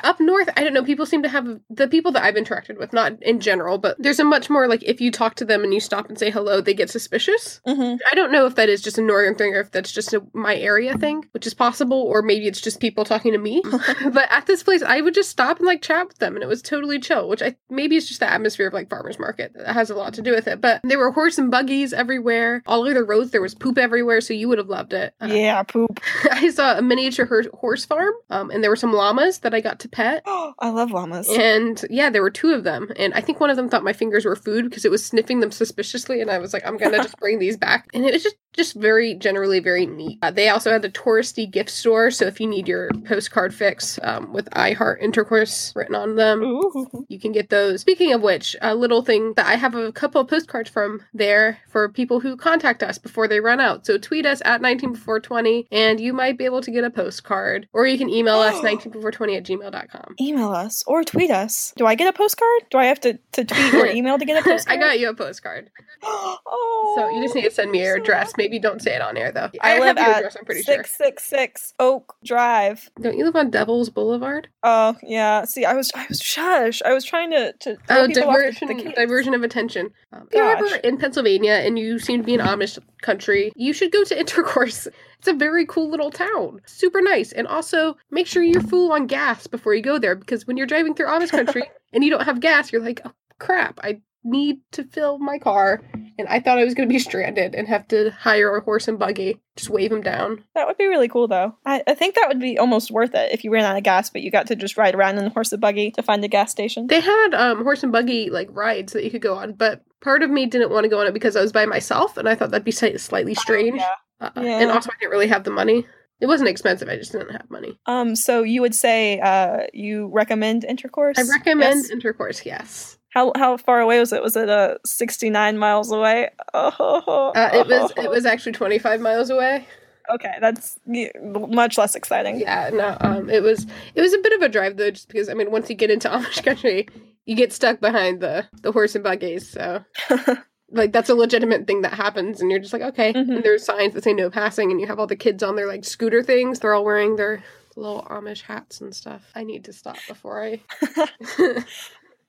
up 0.04 0.19
north, 0.19 0.50
I 0.57 0.63
don't 0.63 0.74
know. 0.74 0.84
People 0.84 1.06
seem 1.06 1.24
to 1.24 1.30
have 1.30 1.60
the 1.69 1.88
people 1.88 2.12
that 2.13 2.24
I've 2.24 2.36
interacted 2.36 2.78
with, 2.78 2.94
not 2.94 3.22
in 3.24 3.39
general, 3.39 3.78
but 3.78 3.95
there's 4.00 4.19
a 4.19 4.24
much 4.24 4.50
more 4.50 4.68
like 4.68 4.84
if 4.84 5.01
you 5.01 5.12
talk 5.12 5.36
to 5.36 5.45
them 5.45 5.63
and 5.63 5.74
you 5.74 5.80
stop 5.80 6.10
and 6.10 6.18
say 6.18 6.30
hello, 6.30 6.62
they 6.62 6.74
get 6.74 6.89
suspicious. 6.89 7.62
hmm 7.66 7.95
I 8.12 8.16
don't 8.16 8.31
know 8.31 8.45
if 8.45 8.56
that 8.56 8.69
is 8.69 8.81
just 8.81 8.98
a 8.98 9.01
northern 9.01 9.36
thing 9.36 9.54
or 9.56 9.62
if 9.62 9.72
that's 9.72 9.92
just 9.92 10.13
a 10.13 10.22
my 10.34 10.56
area 10.56 10.98
thing, 10.98 11.25
which 11.31 11.48
is 11.48 11.54
possible, 11.54 12.01
or 12.01 12.22
maybe 12.22 12.48
it's 12.48 12.62
just 12.62 12.80
people 12.80 13.06
talking 13.06 13.31
to 13.31 13.38
me. 13.38 13.62
but 14.12 14.28
at 14.31 14.45
this 14.45 14.63
place, 14.63 14.81
I 14.81 15.01
would 15.01 15.13
just 15.13 15.30
stop 15.30 15.57
and 15.57 15.66
like 15.68 15.81
chat 15.81 16.07
with 16.07 16.18
them, 16.19 16.36
and 16.36 16.44
it 16.44 16.48
was 16.48 16.62
totally 16.62 17.00
chill. 17.00 17.28
Which 17.30 17.42
I 17.42 17.56
maybe 17.69 17.95
it's 17.95 18.07
just 18.07 18.19
the 18.19 18.30
atmosphere 18.31 18.68
of 18.68 18.74
like 18.74 18.89
farmers 18.89 19.19
market 19.19 19.54
that 19.56 19.74
has 19.74 19.89
a 19.89 19.95
lot 19.95 20.13
to 20.16 20.22
do 20.22 20.31
with 20.31 20.48
it. 20.48 20.62
But 20.62 20.81
there 20.84 21.00
were 21.00 21.12
horse 21.12 21.38
and 21.38 21.50
buggies 21.51 21.94
everywhere, 21.94 22.62
all 22.66 22.81
over 22.81 22.94
the 22.94 23.04
roads. 23.04 23.31
There 23.31 23.42
was 23.42 23.56
poop 23.56 23.78
everywhere, 23.78 24.22
so 24.22 24.34
you 24.34 24.48
would 24.50 24.57
have 24.57 24.69
loved 24.69 24.94
it. 24.94 25.13
Uh, 25.22 25.28
Yeah, 25.28 25.63
poop. 25.63 26.00
I 26.31 26.50
saw 26.50 26.78
a 26.78 26.81
miniature 26.81 27.25
hor- 27.25 27.50
horse 27.54 27.86
farm, 27.86 28.13
um, 28.30 28.50
and 28.51 28.63
there 28.63 28.69
were 28.72 28.75
some 28.75 28.94
llamas 28.94 29.39
that 29.39 29.54
I 29.54 29.62
got 29.62 29.76
to 29.79 29.89
pet. 29.89 30.24
I 30.25 30.69
love 30.69 30.91
llamas. 30.91 31.29
And 31.29 31.83
yeah, 31.89 32.09
there 32.09 32.21
were 32.21 32.31
two 32.31 32.51
of 32.51 32.63
them. 32.63 32.91
And 32.95 33.13
I 33.13 33.21
think 33.21 33.39
one 33.39 33.50
of 33.50 33.57
them 33.57 33.69
thought 33.69 33.83
my 33.83 33.94
fingers 33.94 34.25
were 34.25 34.35
food 34.35 34.65
because 34.65 34.85
it 34.85 34.91
was 34.91 35.06
sniffing 35.06 35.39
them 35.39 35.51
suspiciously. 35.51 36.21
And 36.21 36.29
I 36.31 36.38
was 36.38 36.53
like, 36.53 36.65
I'm 36.65 36.77
going 36.77 36.91
to 36.95 36.97
just 36.97 37.18
bring 37.19 37.39
these 37.39 37.57
back. 37.57 37.88
And 37.94 38.06
it 38.06 38.13
was 38.13 38.24
just, 38.24 38.35
just 38.57 38.74
very, 38.75 39.13
generally 39.13 39.59
very 39.59 39.86
neat. 39.86 40.18
Uh, 40.21 40.31
they 40.31 40.50
also 40.50 40.71
had 40.71 40.81
the 40.81 40.89
touristy 40.89 41.50
gift 41.50 41.69
store. 41.69 42.09
So 42.12 42.25
if 42.25 42.39
you 42.39 42.48
need 42.48 42.68
your 42.68 42.89
postcard 43.06 43.54
fix 43.54 44.00
um, 44.04 44.33
with 44.33 44.50
I 44.54 44.74
Heart 44.74 45.01
Intercourse 45.01 45.71
written 45.75 45.95
on 45.95 46.15
them, 46.15 46.42
Ooh. 46.42 47.06
you 47.07 47.19
can 47.19 47.31
get 47.31 47.50
those. 47.50 47.81
Speaking 47.81 48.13
of 48.13 48.21
which, 48.21 48.56
a 48.62 48.75
little 48.75 49.04
thing 49.04 49.33
that 49.36 49.45
I 49.45 49.56
have 49.56 49.75
a 49.75 49.92
couple 49.92 50.21
of 50.21 50.27
postcards 50.27 50.69
from 50.69 51.04
there 51.13 51.59
for 51.69 51.89
people 51.89 52.19
who 52.19 52.36
contact 52.36 52.81
us 52.81 52.98
before 52.98 53.27
they 53.27 53.39
run 53.39 53.59
out. 53.59 53.86
So 53.86 53.98
tweet 53.98 54.25
us 54.25 54.42
at 54.44 54.62
19 54.62 54.94
before 54.94 55.19
20 55.19 55.68
and 55.71 56.00
you 56.00 56.13
might 56.13 56.38
be 56.38 56.45
able 56.45 56.62
to 56.62 56.71
get 56.71 56.83
a 56.83 56.89
postcard. 56.89 57.68
Or 57.74 57.86
you 57.86 57.98
can 57.98 58.10
email 58.10 58.39
us 58.39 58.62
19 58.63 58.92
before 58.92 59.12
20 59.12 59.38
at 59.38 59.44
gmail.com. 59.44 60.15
Email 60.19 60.50
us 60.50 60.83
or 60.88 61.03
tweet 61.03 61.30
us. 61.30 61.74
Do 61.77 61.86
I 61.86 61.94
get 61.94 62.07
a 62.07 62.13
postcard? 62.13 62.63
Do 62.71 62.80
I 62.80 62.86
have 62.86 63.00
to, 63.01 63.19
to 63.33 63.45
tweet 63.45 63.74
or 63.75 63.86
email 63.95 64.18
to 64.18 64.25
get 64.25 64.39
a 64.39 64.44
postcard? 64.44 64.77
I 64.77 64.81
got 64.81 65.00
you 65.00 65.10
a 65.10 65.13
postcard. 65.13 65.69
oh, 66.03 66.94
So 66.95 67.10
you 67.10 67.21
just 67.21 67.36
need 67.36 67.44
to 67.44 67.51
send 67.51 67.71
me 67.71 67.83
your 67.83 67.98
so 67.98 68.01
address. 68.01 68.33
Maybe 68.38 68.47
don't 68.60 68.82
say 68.82 68.96
it 68.96 69.02
on 69.02 69.18
air 69.18 69.32
though. 69.32 69.50
I, 69.62 69.80
live 69.80 69.98
have 69.98 69.98
at 69.98 70.18
address, 70.18 70.36
I'm 70.38 70.46
pretty 70.46 70.64
sure. 70.64 70.76
six 70.76 70.98
six 70.98 71.24
six 71.24 71.74
Oak 71.80 72.16
Drive. 72.24 72.90
Don't 73.02 73.18
you 73.18 73.26
live 73.26 73.36
on 73.36 73.50
Devil's 73.50 73.90
Boulevard? 73.90 74.48
Oh 74.64 74.96
yeah. 75.04 75.46
See, 75.46 75.66
I 75.66 75.74
was 75.74 75.92
I 75.96 76.06
was 76.08 76.20
shush. 76.20 76.82
I 76.84 76.94
was 76.94 77.04
trying 77.04 77.32
to 77.32 77.54
to 77.60 77.78
Oh, 77.90 78.08
diversion, 78.08 78.94
diversion 78.96 79.34
of 79.34 79.44
attention. 79.44 79.92
Um, 80.14 80.28
if 80.32 80.36
you're 80.36 80.46
ever 80.46 80.76
in 80.78 80.98
Pennsylvania 80.98 81.54
and 81.54 81.78
you 81.78 82.00
seem 82.00 82.22
to 82.22 82.26
be 82.26 82.34
in 82.34 82.40
Amish 82.40 82.80
country, 83.02 83.52
you 83.56 83.74
should 83.74 83.92
go 83.92 84.04
to 84.04 84.20
Intercourse. 84.20 84.88
It's 85.20 85.28
a 85.28 85.34
very 85.34 85.66
cool 85.66 85.90
little 85.90 86.12
town. 86.12 86.62
Super 86.66 87.02
nice. 87.02 87.32
And 87.32 87.48
also, 87.48 87.98
make 88.12 88.28
sure 88.28 88.44
you're 88.44 88.62
full 88.62 88.92
on 88.92 89.08
gas 89.08 89.48
before 89.48 89.74
you 89.74 89.82
go 89.82 89.98
there 89.98 90.16
because 90.16 90.46
when 90.46 90.58
you're 90.58 90.68
driving 90.68 90.94
through 90.94 91.08
Amish 91.08 91.32
country 91.32 91.64
and 91.94 92.04
you 92.04 92.10
don't 92.10 92.24
have 92.24 92.40
gas, 92.40 92.72
you're 92.72 92.82
like, 92.82 93.02
oh, 93.06 93.12
crap, 93.40 93.80
I 93.84 94.02
need 94.24 94.60
to 94.74 94.84
fill 94.84 95.18
my 95.18 95.40
car. 95.40 95.82
And 96.18 96.28
I 96.28 96.40
thought 96.40 96.58
I 96.58 96.64
was 96.64 96.74
going 96.74 96.88
to 96.90 96.94
be 96.94 97.00
stranded 97.00 97.54
and 97.56 97.68
have 97.68 97.88
to 97.90 98.10
hire 98.12 98.56
a 98.56 98.62
horse 98.62 98.88
and 98.88 98.98
buggy. 98.98 99.40
Just 99.56 99.69
wave 99.69 99.92
him 99.92 100.02
down. 100.02 100.44
That 100.56 100.68
would 100.68 100.78
be 100.78 100.88
really 100.88 101.08
cool 101.08 101.28
though. 101.28 101.56
I, 101.66 101.84
I 101.88 101.94
think 101.94 102.16
that 102.16 102.28
would 102.28 102.40
be 102.40 102.58
almost 102.58 102.92
worth 102.92 103.14
it 103.16 103.31
if 103.31 103.44
you 103.44 103.52
ran 103.52 103.66
out 103.66 103.78
of 103.78 103.84
gas, 103.84 104.10
but 104.10 104.22
you 104.22 104.31
got 104.31 104.48
to 104.48 104.56
just 104.56 104.78
ride 104.78 104.96
around 104.96 105.18
in 105.18 105.25
a 105.25 105.30
horse 105.30 105.52
and 105.52 105.62
buggy 105.62 105.92
to 105.92 106.04
find 106.04 106.24
a 106.24 106.28
gas 106.28 106.52
station. 106.52 106.88
They 106.88 107.02
had 107.02 107.34
um, 107.34 107.64
horse 107.64 107.84
and 107.84 107.92
buggy 107.92 108.30
like 108.30 108.50
rides 108.52 108.94
that 108.94 109.04
you 109.04 109.12
could 109.12 109.22
go 109.22 109.36
on, 109.36 109.54
but 109.54 109.84
part 110.02 110.24
of 110.24 110.30
me 110.30 110.46
didn't 110.46 110.72
want 110.72 110.84
to 110.84 110.90
go 110.90 111.00
on 111.00 111.08
it 111.08 111.14
because 111.14 111.36
I 111.36 111.42
was 111.42 111.52
by 111.52 111.66
myself 111.66 112.18
and 112.18 112.28
I 112.30 112.36
thought 112.36 112.52
that'd 112.52 112.63
be 112.66 112.72
slightly 112.72 113.34
strange. 113.36 113.78
yeah. 113.78 113.94
Uh, 114.20 114.30
Yeah. 114.38 114.60
And 114.62 114.72
also, 114.72 114.90
I 114.90 114.94
didn't 115.00 115.12
really 115.12 115.28
have 115.28 115.44
the 115.44 115.52
money. 115.52 115.86
It 116.20 116.25
wasn't 116.25 116.50
expensive. 116.50 116.90
I 116.90 116.96
just 116.98 117.12
didn't 117.12 117.31
have 117.31 117.48
money. 117.52 117.78
Um. 117.86 118.16
So 118.16 118.42
you 118.42 118.62
would 118.62 118.74
say 118.74 119.20
uh 119.20 119.68
you 119.72 120.08
recommend 120.12 120.63
intercourse? 120.63 121.20
I 121.20 121.22
recommend 121.31 121.84
Yes? 121.84 121.90
intercourse. 121.92 122.44
Yes, 122.44 122.97
How 123.18 123.31
how 123.36 123.58
far 123.58 123.80
away 123.80 124.00
was 124.00 124.14
it? 124.14 124.22
Was 124.22 124.36
it 124.36 124.48
uh 124.48 124.75
sixty 124.86 125.31
nine 125.31 125.58
miles 125.58 125.92
away? 125.92 126.30
Oh, 126.54 127.31
uh, 127.36 127.50
it 127.52 127.68
was. 127.68 127.92
It 127.98 128.12
was 128.12 128.28
actually 128.28 128.52
twenty 128.52 128.78
five 128.78 129.02
miles 129.02 129.31
away. 129.31 129.68
okay. 130.14 130.36
That's 130.40 130.78
much 130.86 131.80
less 131.80 131.96
exciting. 131.96 132.40
Yeah, 132.40 132.69
no. 132.72 132.96
Um, 133.02 133.28
it 133.28 133.42
was. 133.42 133.66
It 133.96 134.02
was 134.02 134.14
a 134.14 134.19
bit 134.19 134.34
of 134.34 134.44
a 134.44 134.50
drive 134.50 134.78
though, 134.78 134.92
just 134.92 135.08
because 135.08 135.30
I 135.30 135.34
mean, 135.34 135.50
once 135.50 135.68
you 135.68 135.75
get 135.75 135.90
into 135.90 136.08
Amish 136.16 136.44
country, 136.44 136.88
you 137.25 137.36
get 137.36 137.52
stuck 137.52 137.80
behind 137.80 138.22
the 138.22 138.46
the 138.62 138.72
horse 138.72 138.94
and 138.94 139.04
buggies. 139.04 139.50
So. 139.50 139.84
Like 140.70 140.92
that's 140.92 141.10
a 141.10 141.16
legitimate 141.16 141.66
thing 141.66 141.84
that 141.84 141.94
happens, 141.94 142.42
and 142.42 142.52
you're 142.52 142.60
just 142.60 142.74
like, 142.74 142.81
okay. 142.81 143.13
Mhm. 143.13 143.36
And 143.38 143.44
there's 143.46 143.63
signs 143.63 143.94
that 143.94 144.04
say 144.04 144.12
no 144.12 144.30
passing, 144.30 144.70
and 144.70 144.81
you 144.81 144.88
have 144.88 145.00
all 145.00 145.08
the 145.08 145.16
kids 145.16 145.42
on 145.42 145.56
their 145.56 145.66
like 145.66 145.86
scooter 145.86 146.22
things. 146.22 146.60
They're 146.60 146.74
all 146.74 146.84
wearing 146.84 147.16
their 147.16 147.42
little 147.78 148.06
Amish 148.12 148.42
hats 148.42 148.81
and 148.81 148.94
stuff. 148.94 149.22
I 149.34 149.46
need 149.46 149.63
to 149.63 149.72
stop 149.72 149.96
before 150.10 150.44
I. 150.44 150.62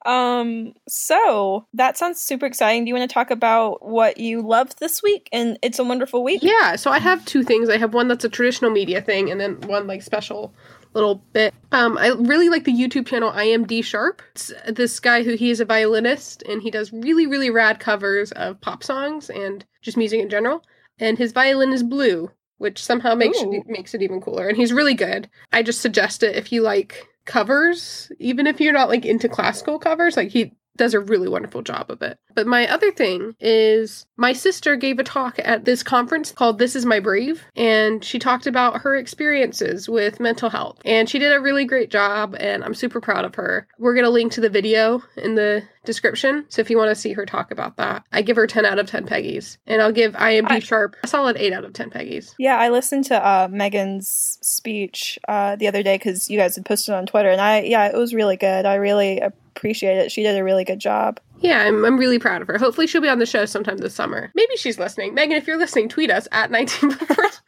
Um, 0.09 0.73
so 0.89 1.67
that 1.75 1.99
sounds 1.99 2.19
super 2.19 2.47
exciting. 2.47 2.85
Do 2.85 2.89
you 2.89 2.95
want 2.95 3.09
to 3.09 3.13
talk 3.13 3.31
about 3.31 3.87
what 3.87 4.17
you 4.17 4.41
loved 4.41 4.81
this 4.81 5.03
week 5.03 5.29
and 5.33 5.59
It's 5.61 5.79
a 5.79 5.85
Wonderful 5.85 6.25
Week? 6.25 6.43
Yeah, 6.43 6.77
so 6.77 6.91
I 6.91 6.99
have 6.99 7.23
two 7.27 7.43
things. 7.43 7.69
I 7.69 7.77
have 7.77 7.93
one 7.93 8.09
that's 8.09 8.25
a 8.25 8.31
traditional 8.31 8.71
media 8.71 9.03
thing, 9.03 9.31
and 9.31 9.39
then 9.39 9.61
one 9.63 9.87
like 9.87 10.03
special 10.03 10.55
little 10.95 11.17
bit. 11.35 11.53
Um, 11.73 11.99
I 11.99 12.09
really 12.09 12.49
like 12.49 12.65
the 12.65 12.73
YouTube 12.73 13.07
channel 13.07 13.31
I 13.31 13.45
am 13.45 13.67
D 13.67 13.83
Sharp. 13.83 14.23
It's 14.33 14.51
this 14.67 14.99
guy 14.99 15.23
who 15.23 15.35
he 15.35 15.51
is 15.51 15.61
a 15.61 15.67
violinist, 15.67 16.43
and 16.45 16.63
he 16.63 16.71
does 16.71 16.91
really 16.91 17.27
really 17.27 17.51
rad 17.51 17.79
covers 17.79 18.33
of 18.33 18.59
pop 18.63 18.83
songs 18.83 19.29
and 19.29 19.65
just 19.83 19.99
music 19.99 20.21
in 20.21 20.31
general. 20.31 20.65
And 20.99 21.19
his 21.19 21.33
violin 21.33 21.75
is 21.75 21.83
blue, 21.83 22.31
which 22.57 22.83
somehow 22.83 23.15
makes 23.15 23.41
Ooh. 23.43 23.53
it, 23.53 23.69
makes 23.69 23.93
it 23.93 24.01
even 24.01 24.23
cooler. 24.23 24.49
And 24.49 24.57
he's 24.57 24.73
really 24.73 24.95
good. 24.95 25.29
I 25.53 25.63
just 25.63 25.83
suggest 25.83 26.23
it 26.23 26.35
if 26.35 26.51
you 26.51 26.63
like 26.63 27.07
covers, 27.29 28.11
even 28.19 28.49
if 28.49 28.61
you're 28.61 28.73
not 28.73 28.89
like 28.89 29.05
into 29.05 29.29
classical 29.29 29.79
covers. 29.79 30.17
Like 30.17 30.31
he 30.31 30.58
does 30.79 30.95
a 30.95 31.01
really 31.01 31.29
wonderful 31.29 31.63
job 31.63 31.91
of 31.91 32.01
it. 32.03 32.19
But 32.35 32.47
my 32.47 32.67
other 32.69 32.91
thing 32.93 33.35
is 33.41 34.07
my 34.17 34.33
sister 34.33 34.77
gave 34.77 34.99
a 34.99 35.05
talk 35.05 35.39
at 35.39 35.65
this 35.65 35.83
conference 35.83 36.33
called 36.33 36.59
This 36.59 36.75
Is 36.75 36.87
My 36.87 37.01
Brave, 37.01 37.45
and 37.57 38.03
she 38.05 38.19
talked 38.19 38.47
about 38.47 38.83
her 38.83 38.97
experiences 38.97 39.89
with 39.89 40.21
mental 40.21 40.49
health. 40.51 40.79
And 40.85 41.09
she 41.11 41.19
did 41.19 41.33
a 41.33 41.41
really 41.41 41.65
great 41.65 41.91
job, 41.91 42.37
and 42.39 42.65
I'm 42.65 42.75
super 42.75 43.01
proud 43.01 43.25
of 43.25 43.35
her. 43.35 43.67
We're 43.79 43.95
going 43.95 44.05
to 44.05 44.11
link 44.11 44.33
to 44.33 44.41
the 44.41 44.49
video 44.49 45.03
in 45.17 45.35
the 45.35 45.65
description. 45.85 46.45
So 46.49 46.61
if 46.61 46.71
you 46.71 46.77
want 46.77 46.91
to 46.91 46.95
see 46.95 47.13
her 47.15 47.27
talk 47.27 47.51
about 47.51 47.77
that, 47.79 48.05
I 48.13 48.23
give 48.23 48.37
her 48.37 48.47
10 48.47 48.65
out 48.65 48.79
of 48.79 48.87
10 48.87 49.07
Peggies. 49.07 49.57
And 49.67 49.83
I'll 49.83 49.93
give 49.93 50.13
IMD 50.15 50.51
I- 50.51 50.59
Sharp 50.61 50.97
a 51.03 51.07
solid 51.07 51.37
8 51.37 51.53
out 51.53 51.65
of 51.65 51.73
10 51.73 51.91
Peggies. 51.91 52.35
Yeah, 52.39 52.57
I 52.57 52.69
listened 52.69 53.07
to 53.07 53.27
uh, 53.27 53.49
Megan's 53.51 54.39
speech 54.43 55.19
uh, 55.27 55.57
the 55.57 55.67
other 55.67 55.83
day 55.83 55.97
because 55.97 56.31
you 56.31 56.39
guys 56.39 56.55
had 56.57 56.65
posted 56.65 56.95
on 56.95 57.07
Twitter, 57.07 57.31
and 57.31 57.41
I 57.41 57.63
yeah, 57.63 57.87
it 57.87 57.97
was 57.97 58.15
really 58.15 58.37
good. 58.37 58.67
I 58.67 58.75
really 58.77 59.19
appreciate 59.19 59.48
it. 59.65 60.13
She 60.13 60.23
did 60.23 60.37
a 60.37 60.45
really 60.45 60.65
good 60.65 60.79
job. 60.79 61.21
Yeah, 61.41 61.63
I'm, 61.63 61.85
I'm 61.85 61.99
really 61.99 62.19
proud 62.19 62.43
of 62.43 62.49
her. 62.49 62.59
Hopefully, 62.59 62.87
she'll 62.87 63.01
be 63.01 63.09
on 63.09 63.19
the 63.19 63.27
show 63.27 63.45
sometime 63.45 63.79
this 63.79 63.95
summer. 63.95 64.31
Maybe 64.35 64.57
she's 64.57 64.79
listening. 64.79 65.15
Megan, 65.15 65.37
if 65.37 65.47
you're 65.47 65.59
listening, 65.59 65.89
tweet 65.89 66.11
us 66.11 66.29
at 66.33 66.51
19 66.51 66.97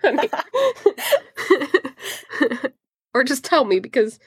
or 3.14 3.24
just 3.24 3.44
tell 3.44 3.64
me 3.64 3.80
because 3.80 4.18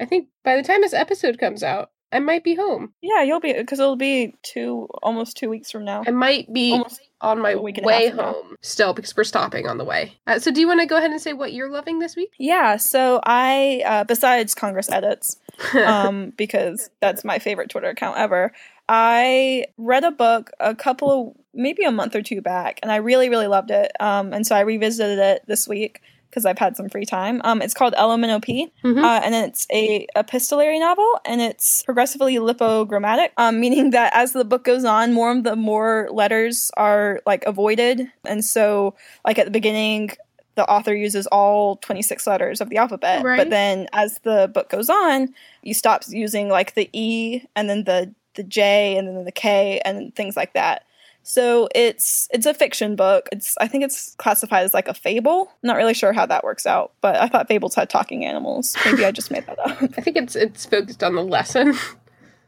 I 0.00 0.04
think 0.04 0.28
by 0.44 0.56
the 0.56 0.62
time 0.62 0.80
this 0.80 0.94
episode 0.94 1.38
comes 1.38 1.62
out, 1.62 1.90
I 2.12 2.18
might 2.18 2.44
be 2.44 2.54
home. 2.54 2.92
Yeah, 3.00 3.22
you'll 3.22 3.40
be 3.40 3.52
because 3.52 3.80
it'll 3.80 3.96
be 3.96 4.34
two 4.42 4.88
almost 5.02 5.36
two 5.36 5.48
weeks 5.48 5.70
from 5.70 5.84
now. 5.84 6.02
I 6.06 6.10
might 6.10 6.52
be 6.52 6.72
Almost 6.72 7.00
on 7.22 7.40
my 7.40 7.52
a 7.52 7.60
week 7.60 7.78
and 7.78 7.86
a 7.86 7.88
way 7.88 8.08
home 8.08 8.56
still 8.60 8.92
because 8.92 9.16
we're 9.16 9.24
stopping 9.24 9.66
on 9.66 9.78
the 9.78 9.84
way. 9.84 10.18
Uh, 10.26 10.38
so, 10.38 10.50
do 10.50 10.60
you 10.60 10.66
want 10.66 10.80
to 10.80 10.86
go 10.86 10.96
ahead 10.96 11.10
and 11.10 11.20
say 11.20 11.32
what 11.32 11.52
you're 11.52 11.70
loving 11.70 11.98
this 11.98 12.16
week? 12.16 12.32
Yeah, 12.38 12.76
so 12.76 13.20
I 13.24 13.82
uh, 13.86 14.04
besides 14.04 14.54
Congress 14.54 14.90
edits, 14.90 15.36
um, 15.86 16.32
because 16.36 16.90
that's 17.00 17.24
my 17.24 17.38
favorite 17.38 17.70
Twitter 17.70 17.88
account 17.88 18.18
ever. 18.18 18.52
I 18.88 19.66
read 19.78 20.04
a 20.04 20.10
book 20.10 20.50
a 20.60 20.74
couple 20.74 21.30
of 21.30 21.36
maybe 21.54 21.84
a 21.84 21.92
month 21.92 22.14
or 22.14 22.22
two 22.22 22.42
back, 22.42 22.80
and 22.82 22.90
I 22.90 22.96
really 22.96 23.28
really 23.28 23.46
loved 23.46 23.70
it. 23.70 23.92
Um, 24.00 24.32
and 24.32 24.46
so 24.46 24.54
I 24.54 24.60
revisited 24.60 25.18
it 25.18 25.42
this 25.46 25.68
week 25.68 26.02
because 26.32 26.46
I've 26.46 26.58
had 26.58 26.76
some 26.78 26.88
free 26.88 27.04
time. 27.04 27.42
Um, 27.44 27.60
it's 27.60 27.74
called 27.74 27.92
Ella 27.94 28.16
Minnow 28.16 28.40
Pea, 28.40 28.72
Mhm. 28.82 29.04
uh, 29.04 29.20
and 29.22 29.34
it's 29.34 29.66
a 29.70 30.06
epistolary 30.16 30.78
novel, 30.78 31.20
and 31.26 31.42
it's 31.42 31.82
progressively 31.82 32.36
lipogrammatic, 32.36 33.30
um, 33.36 33.60
meaning 33.60 33.90
that 33.90 34.12
as 34.16 34.32
the 34.32 34.44
book 34.44 34.64
goes 34.64 34.84
on, 34.86 35.12
more 35.12 35.30
of 35.30 35.44
the 35.44 35.54
more 35.56 36.08
letters 36.10 36.70
are 36.78 37.20
like 37.26 37.44
avoided, 37.44 38.08
and 38.26 38.42
so 38.42 38.94
like 39.26 39.38
at 39.38 39.44
the 39.44 39.50
beginning 39.50 40.10
the 40.54 40.68
author 40.68 40.94
uses 40.94 41.26
all 41.28 41.76
26 41.76 42.26
letters 42.26 42.60
of 42.60 42.68
the 42.68 42.76
alphabet. 42.76 43.22
Right. 43.24 43.38
But 43.38 43.48
then 43.48 43.88
as 43.94 44.18
the 44.22 44.50
book 44.52 44.68
goes 44.68 44.90
on, 44.90 45.34
you 45.62 45.72
stop 45.72 46.02
using 46.08 46.50
like 46.50 46.74
the 46.74 46.90
E 46.92 47.42
and 47.56 47.68
then 47.70 47.84
the 47.84 48.14
the 48.34 48.42
J 48.42 48.96
and 48.98 49.06
then 49.08 49.24
the 49.24 49.32
K 49.32 49.80
and 49.84 50.14
things 50.14 50.36
like 50.36 50.52
that. 50.54 50.84
So 51.22 51.68
it's 51.74 52.28
it's 52.32 52.46
a 52.46 52.54
fiction 52.54 52.96
book. 52.96 53.28
It's 53.32 53.56
I 53.58 53.68
think 53.68 53.84
it's 53.84 54.14
classified 54.16 54.64
as 54.64 54.74
like 54.74 54.88
a 54.88 54.94
fable. 54.94 55.52
Not 55.62 55.76
really 55.76 55.94
sure 55.94 56.12
how 56.12 56.26
that 56.26 56.44
works 56.44 56.66
out, 56.66 56.92
but 57.00 57.16
I 57.16 57.28
thought 57.28 57.48
fables 57.48 57.74
had 57.74 57.88
talking 57.88 58.24
animals. 58.24 58.76
Maybe 58.84 59.04
I 59.04 59.12
just 59.12 59.30
made 59.30 59.46
that 59.46 59.58
up. 59.58 59.82
I 59.82 60.00
think 60.00 60.16
it's 60.16 60.34
it's 60.34 60.66
focused 60.66 61.02
on 61.02 61.14
the 61.14 61.22
lesson. 61.22 61.74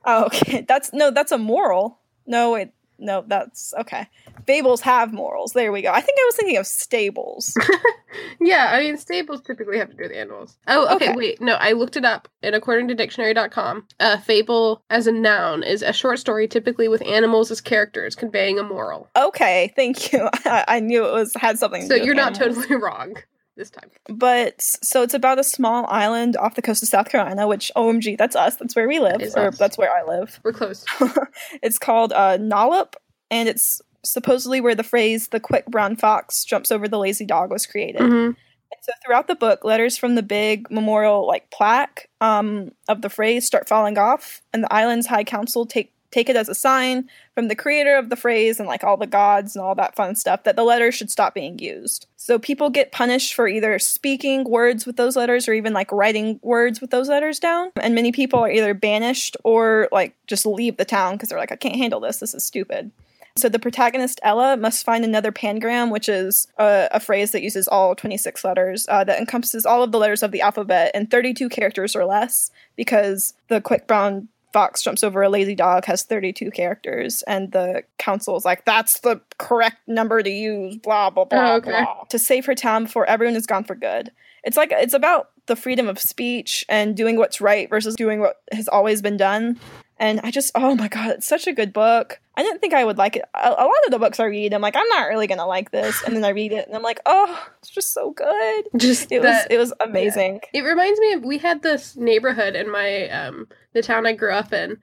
Oh, 0.04 0.26
okay. 0.26 0.62
That's 0.68 0.92
no, 0.92 1.10
that's 1.10 1.32
a 1.32 1.38
moral. 1.38 1.98
No, 2.26 2.52
wait, 2.52 2.72
no, 3.04 3.24
that's 3.26 3.72
okay. 3.80 4.08
Fables 4.46 4.80
have 4.80 5.12
morals. 5.12 5.52
There 5.52 5.70
we 5.72 5.82
go. 5.82 5.92
I 5.92 6.00
think 6.00 6.18
I 6.18 6.24
was 6.26 6.36
thinking 6.36 6.56
of 6.56 6.66
stables. 6.66 7.56
yeah, 8.40 8.70
I 8.72 8.80
mean 8.80 8.96
stables 8.96 9.40
typically 9.42 9.78
have 9.78 9.90
to 9.90 9.96
do 9.96 10.02
with 10.04 10.12
animals. 10.12 10.56
Oh, 10.66 10.94
okay, 10.96 11.06
Okay. 11.10 11.14
wait. 11.16 11.40
No, 11.40 11.54
I 11.54 11.72
looked 11.72 11.96
it 11.96 12.04
up 12.04 12.28
and 12.42 12.54
according 12.54 12.88
to 12.88 12.94
dictionary.com, 12.94 13.86
a 14.00 14.20
fable 14.20 14.82
as 14.90 15.06
a 15.06 15.12
noun 15.12 15.62
is 15.62 15.82
a 15.82 15.92
short 15.92 16.18
story 16.18 16.48
typically 16.48 16.88
with 16.88 17.02
animals 17.02 17.50
as 17.50 17.60
characters 17.60 18.14
conveying 18.14 18.58
a 18.58 18.62
moral. 18.62 19.08
okay, 19.16 19.72
thank 19.76 20.12
you. 20.12 20.28
I, 20.44 20.64
I 20.68 20.80
knew 20.80 21.06
it 21.06 21.12
was 21.12 21.32
had 21.36 21.58
something. 21.58 21.82
To 21.82 21.86
So 21.88 21.94
do 21.94 22.00
with 22.00 22.06
you're 22.06 22.14
not 22.14 22.34
animals. 22.40 22.56
totally 22.66 22.76
wrong 22.82 23.14
this 23.56 23.70
time. 23.70 23.90
But 24.08 24.60
so 24.60 25.02
it's 25.02 25.14
about 25.14 25.38
a 25.38 25.44
small 25.44 25.86
island 25.88 26.36
off 26.36 26.54
the 26.54 26.62
coast 26.62 26.82
of 26.82 26.88
South 26.88 27.08
Carolina, 27.08 27.46
which 27.46 27.70
OMG, 27.76 28.16
that's 28.18 28.36
us. 28.36 28.56
That's 28.56 28.74
where 28.76 28.88
we 28.88 28.98
live, 28.98 29.20
Is 29.22 29.34
or 29.34 29.48
us. 29.48 29.58
that's 29.58 29.78
where 29.78 29.94
I 29.94 30.02
live. 30.04 30.40
We're 30.42 30.52
close. 30.52 30.84
It's 31.62 31.78
called 31.78 32.12
uh, 32.12 32.38
Nollop, 32.38 32.94
and 33.30 33.48
it's 33.48 33.80
supposedly 34.04 34.60
where 34.60 34.74
the 34.74 34.82
phrase 34.82 35.28
"the 35.28 35.40
quick 35.40 35.66
brown 35.66 35.96
fox 35.96 36.44
jumps 36.44 36.70
over 36.72 36.88
the 36.88 36.98
lazy 36.98 37.24
dog" 37.24 37.50
was 37.50 37.66
created. 37.66 38.00
hmm 38.02 38.12
And 38.14 38.80
so 38.82 38.92
throughout 39.04 39.28
the 39.28 39.34
book, 39.36 39.64
letters 39.64 39.96
from 39.96 40.14
the 40.14 40.22
big 40.22 40.70
memorial 40.70 41.26
like 41.26 41.50
plaque 41.50 42.08
um, 42.20 42.72
of 42.88 43.02
the 43.02 43.08
phrase 43.10 43.46
start 43.46 43.68
falling 43.68 43.98
off, 43.98 44.42
and 44.52 44.64
the 44.64 44.72
island's 44.72 45.06
high 45.06 45.24
council 45.24 45.64
take 45.64 45.93
take 46.14 46.28
it 46.28 46.36
as 46.36 46.48
a 46.48 46.54
sign 46.54 47.08
from 47.34 47.48
the 47.48 47.56
creator 47.56 47.96
of 47.96 48.08
the 48.08 48.16
phrase 48.16 48.60
and 48.60 48.68
like 48.68 48.84
all 48.84 48.96
the 48.96 49.06
gods 49.06 49.56
and 49.56 49.64
all 49.64 49.74
that 49.74 49.96
fun 49.96 50.14
stuff 50.14 50.44
that 50.44 50.54
the 50.54 50.62
letters 50.62 50.94
should 50.94 51.10
stop 51.10 51.34
being 51.34 51.58
used. 51.58 52.06
So 52.16 52.38
people 52.38 52.70
get 52.70 52.92
punished 52.92 53.34
for 53.34 53.48
either 53.48 53.78
speaking 53.80 54.44
words 54.44 54.86
with 54.86 54.96
those 54.96 55.16
letters 55.16 55.48
or 55.48 55.54
even 55.54 55.72
like 55.72 55.90
writing 55.90 56.38
words 56.42 56.80
with 56.80 56.90
those 56.90 57.08
letters 57.08 57.40
down. 57.40 57.72
And 57.76 57.94
many 57.94 58.12
people 58.12 58.38
are 58.38 58.50
either 58.50 58.74
banished 58.74 59.36
or 59.42 59.88
like 59.90 60.14
just 60.26 60.46
leave 60.46 60.76
the 60.76 60.84
town 60.84 61.14
because 61.14 61.28
they're 61.28 61.38
like, 61.38 61.52
I 61.52 61.56
can't 61.56 61.76
handle 61.76 62.00
this. 62.00 62.18
This 62.18 62.34
is 62.34 62.44
stupid. 62.44 62.92
So 63.36 63.48
the 63.48 63.58
protagonist 63.58 64.20
Ella 64.22 64.56
must 64.56 64.84
find 64.84 65.04
another 65.04 65.32
pangram, 65.32 65.90
which 65.90 66.08
is 66.08 66.46
a, 66.56 66.86
a 66.92 67.00
phrase 67.00 67.32
that 67.32 67.42
uses 67.42 67.66
all 67.66 67.96
26 67.96 68.44
letters 68.44 68.86
uh, 68.88 69.02
that 69.02 69.18
encompasses 69.18 69.66
all 69.66 69.82
of 69.82 69.90
the 69.90 69.98
letters 69.98 70.22
of 70.22 70.30
the 70.30 70.40
alphabet 70.40 70.92
in 70.94 71.08
32 71.08 71.48
characters 71.48 71.96
or 71.96 72.04
less, 72.04 72.52
because 72.76 73.34
the 73.48 73.60
quick 73.60 73.88
brown 73.88 74.28
fox 74.54 74.82
jumps 74.82 75.02
over 75.02 75.20
a 75.20 75.28
lazy 75.28 75.56
dog 75.56 75.84
has 75.84 76.04
32 76.04 76.52
characters, 76.52 77.22
and 77.24 77.50
the 77.50 77.82
council 77.98 78.36
is 78.36 78.44
like, 78.44 78.64
that's 78.64 79.00
the 79.00 79.20
correct 79.36 79.78
number 79.88 80.22
to 80.22 80.30
use, 80.30 80.76
blah, 80.76 81.10
blah, 81.10 81.24
blah, 81.24 81.52
Oh, 81.52 81.56
okay. 81.56 81.70
blah, 81.82 82.04
to 82.08 82.18
save 82.20 82.46
her 82.46 82.54
town 82.54 82.84
before 82.84 83.04
everyone 83.06 83.34
is 83.34 83.46
gone 83.46 83.64
for 83.64 83.74
good. 83.74 84.12
It's 84.44 84.56
like, 84.56 84.70
it's 84.72 84.94
about 84.94 85.30
the 85.46 85.56
freedom 85.56 85.88
of 85.88 85.98
speech 85.98 86.64
and 86.68 86.96
doing 86.96 87.16
what's 87.16 87.40
right 87.40 87.68
versus 87.68 87.96
doing 87.96 88.20
what 88.20 88.36
has 88.52 88.68
always 88.68 89.02
been 89.02 89.16
done. 89.16 89.58
And 89.96 90.20
I 90.24 90.30
just, 90.32 90.50
oh 90.56 90.74
my 90.74 90.88
god, 90.88 91.10
it's 91.10 91.26
such 91.28 91.46
a 91.46 91.52
good 91.52 91.72
book. 91.72 92.20
I 92.36 92.42
didn't 92.42 92.58
think 92.60 92.74
I 92.74 92.84
would 92.84 92.98
like 92.98 93.14
it. 93.16 93.22
A, 93.34 93.48
a 93.48 93.64
lot 93.64 93.84
of 93.86 93.92
the 93.92 93.98
books 94.00 94.18
I 94.18 94.24
read, 94.24 94.52
I'm 94.52 94.60
like, 94.60 94.74
I'm 94.74 94.88
not 94.88 95.04
really 95.08 95.28
gonna 95.28 95.46
like 95.46 95.70
this, 95.70 96.02
and 96.02 96.16
then 96.16 96.24
I 96.24 96.30
read 96.30 96.52
it, 96.52 96.66
and 96.66 96.74
I'm 96.76 96.82
like, 96.82 96.98
oh, 97.06 97.46
it's 97.60 97.70
just 97.70 97.92
so 97.94 98.10
good. 98.10 98.64
Just 98.76 99.12
It 99.12 99.22
was, 99.22 99.46
it 99.50 99.56
was 99.58 99.72
amazing. 99.80 100.40
It 100.52 100.62
reminds 100.62 100.98
me 100.98 101.12
of 101.12 101.24
we 101.24 101.38
had 101.38 101.62
this 101.62 101.96
neighborhood 101.96 102.56
in 102.56 102.70
my 102.70 103.08
um 103.10 103.46
the 103.72 103.82
town 103.82 104.04
I 104.06 104.14
grew 104.14 104.32
up 104.32 104.52
in, 104.52 104.78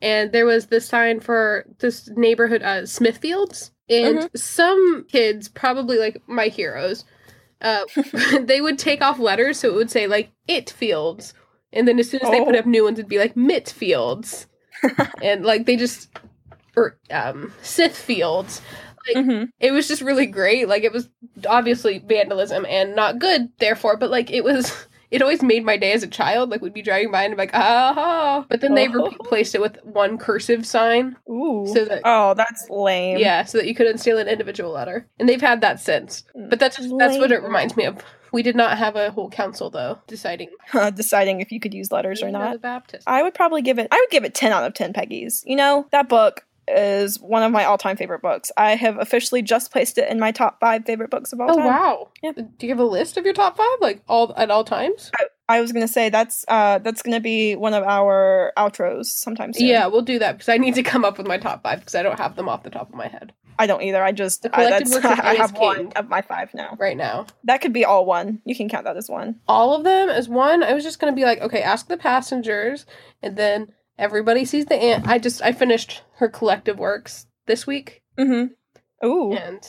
and 0.00 0.32
there 0.32 0.46
was 0.46 0.66
this 0.68 0.86
sign 0.88 1.20
for 1.20 1.66
this 1.80 2.08
neighborhood 2.16 2.62
uh 2.62 2.82
Smithfields, 2.84 3.70
and 3.90 4.30
some 4.34 5.04
kids, 5.12 5.46
probably 5.48 5.98
like 5.98 6.22
my 6.26 6.46
heroes, 6.48 7.04
uh 7.60 7.84
they 8.40 8.62
would 8.62 8.78
take 8.78 9.02
off 9.02 9.18
letters 9.18 9.58
so 9.60 9.68
it 9.68 9.74
would 9.74 9.90
say 9.90 10.06
like 10.06 10.30
it 10.48 10.70
fields, 10.70 11.34
and 11.70 11.86
then 11.86 11.98
as 11.98 12.08
soon 12.08 12.20
as 12.22 12.30
they 12.30 12.42
put 12.42 12.54
Oh. 12.56 12.60
up 12.60 12.66
new 12.66 12.84
ones, 12.84 12.98
it'd 12.98 13.10
be 13.10 13.18
like 13.18 13.36
Mitt 13.36 13.68
Fields, 13.68 14.46
and 15.22 15.44
like 15.44 15.66
they 15.66 15.76
just 15.76 16.08
or 16.76 16.96
um 17.10 17.52
Sith 17.62 17.96
Fields. 17.96 18.60
Like, 19.14 19.24
Mhm. 19.24 19.48
it 19.60 19.70
was 19.72 19.86
just 19.86 20.00
really 20.02 20.26
great. 20.26 20.66
Like 20.68 20.82
it 20.82 20.92
was 20.92 21.08
obviously 21.46 21.98
vandalism 21.98 22.64
and 22.66 22.96
not 22.96 23.18
good, 23.18 23.50
therefore, 23.58 23.96
but 23.98 24.10
like 24.10 24.30
it 24.30 24.42
was 24.44 24.86
it 25.10 25.20
always 25.22 25.42
made 25.42 25.62
my 25.64 25.76
day 25.76 25.92
as 25.92 26.02
a 26.02 26.06
child. 26.08 26.48
Like 26.50 26.62
we'd 26.62 26.72
be 26.74 26.80
driving 26.82 27.10
by 27.12 27.22
and 27.22 27.34
be 27.34 27.36
like, 27.36 27.50
ah, 27.54 28.44
but 28.48 28.60
then 28.62 28.74
they 28.74 28.88
Oh. 28.88 29.10
replaced 29.10 29.54
it 29.54 29.60
with 29.60 29.76
one 29.84 30.16
cursive 30.18 30.66
sign. 30.66 31.16
Ooh. 31.30 31.66
So 31.72 31.84
that- 31.84 32.00
oh, 32.04 32.32
that's 32.34 32.68
lame. 32.70 33.18
Yeah, 33.18 33.44
so 33.44 33.58
that 33.58 33.66
you 33.68 33.74
couldn't 33.74 33.98
steal 33.98 34.16
an 34.18 34.26
individual 34.26 34.72
letter. 34.72 35.06
And 35.20 35.28
they've 35.28 35.40
had 35.40 35.60
that 35.60 35.80
since. 35.80 36.24
But 36.48 36.58
that's 36.58 36.78
just, 36.78 36.92
that's 36.98 37.18
what 37.18 37.30
it 37.30 37.42
reminds 37.42 37.76
me 37.76 37.84
of. 37.84 37.98
We 38.34 38.42
did 38.42 38.56
not 38.56 38.76
have 38.76 38.96
a 38.96 39.10
whole 39.10 39.30
council 39.30 39.70
though 39.70 39.98
deciding 40.06 40.50
deciding 40.94 41.40
if 41.40 41.50
you 41.52 41.60
could 41.60 41.72
use 41.72 41.90
letters 41.90 42.22
or 42.22 42.30
not. 42.30 42.52
The 42.52 42.58
Baptist. 42.58 43.04
I 43.08 43.22
would 43.22 43.32
probably 43.34 43.62
give 43.62 43.78
it. 43.78 43.88
I 43.90 43.96
would 43.96 44.10
give 44.10 44.24
it 44.24 44.34
ten 44.34 44.52
out 44.52 44.64
of 44.64 44.74
ten 44.74 44.92
Peggies. 44.92 45.42
You 45.46 45.56
know 45.56 45.86
that 45.92 46.08
book 46.08 46.44
is 46.66 47.20
one 47.20 47.42
of 47.42 47.52
my 47.52 47.64
all-time 47.64 47.94
favorite 47.94 48.22
books. 48.22 48.50
I 48.56 48.74
have 48.74 48.96
officially 48.98 49.42
just 49.42 49.70
placed 49.70 49.98
it 49.98 50.10
in 50.10 50.18
my 50.18 50.32
top 50.32 50.58
five 50.60 50.86
favorite 50.86 51.10
books 51.10 51.32
of 51.32 51.40
all 51.40 51.50
Oh 51.50 51.56
time. 51.56 51.66
wow! 51.66 52.08
Yeah. 52.22 52.32
Do 52.32 52.66
you 52.66 52.70
have 52.70 52.78
a 52.78 52.84
list 52.84 53.16
of 53.18 53.24
your 53.24 53.34
top 53.34 53.56
five, 53.56 53.76
like 53.80 54.02
all 54.08 54.32
at 54.36 54.50
all 54.50 54.64
times? 54.64 55.10
I 55.48 55.60
was 55.60 55.72
gonna 55.72 55.86
say 55.88 56.08
that's 56.08 56.44
uh 56.48 56.78
that's 56.78 57.02
gonna 57.02 57.20
be 57.20 57.54
one 57.54 57.74
of 57.74 57.84
our 57.84 58.52
outros 58.56 59.06
sometimes. 59.06 59.60
Yeah, 59.60 59.86
we'll 59.88 60.00
do 60.02 60.18
that 60.18 60.32
because 60.32 60.48
I 60.48 60.56
need 60.56 60.74
to 60.76 60.82
come 60.82 61.04
up 61.04 61.18
with 61.18 61.26
my 61.26 61.36
top 61.36 61.62
five 61.62 61.80
because 61.80 61.94
I 61.94 62.02
don't 62.02 62.18
have 62.18 62.34
them 62.34 62.48
off 62.48 62.62
the 62.62 62.70
top 62.70 62.88
of 62.88 62.94
my 62.94 63.08
head 63.08 63.32
I 63.58 63.66
don't 63.66 63.82
either. 63.82 64.02
I 64.02 64.12
just 64.12 64.42
The 64.42 64.56
I, 64.56 64.70
that's, 64.70 64.90
works 64.92 65.04
of 65.04 65.10
I 65.22 65.34
have 65.34 65.56
one 65.56 65.92
of 65.96 66.08
my 66.08 66.22
five 66.22 66.52
now. 66.54 66.76
right 66.78 66.96
now. 66.96 67.26
That 67.44 67.60
could 67.60 67.72
be 67.72 67.84
all 67.84 68.04
one. 68.06 68.40
You 68.44 68.54
can 68.56 68.68
count 68.68 68.84
that 68.84 68.96
as 68.96 69.08
one. 69.08 69.40
all 69.48 69.74
of 69.74 69.84
them 69.84 70.08
as 70.08 70.28
one. 70.28 70.62
I 70.62 70.72
was 70.74 70.84
just 70.84 70.98
gonna 71.00 71.12
be 71.12 71.24
like, 71.24 71.40
okay, 71.40 71.62
ask 71.62 71.88
the 71.88 71.96
passengers, 71.96 72.86
and 73.22 73.36
then 73.36 73.72
everybody 73.98 74.44
sees 74.44 74.66
the 74.66 74.76
ant. 74.76 75.06
I 75.06 75.18
just 75.18 75.40
I 75.42 75.52
finished 75.52 76.02
her 76.16 76.28
collective 76.28 76.78
works 76.78 77.26
this 77.46 77.66
week, 77.66 78.02
Mm-hmm. 78.18 79.06
Ooh. 79.06 79.32
and 79.34 79.60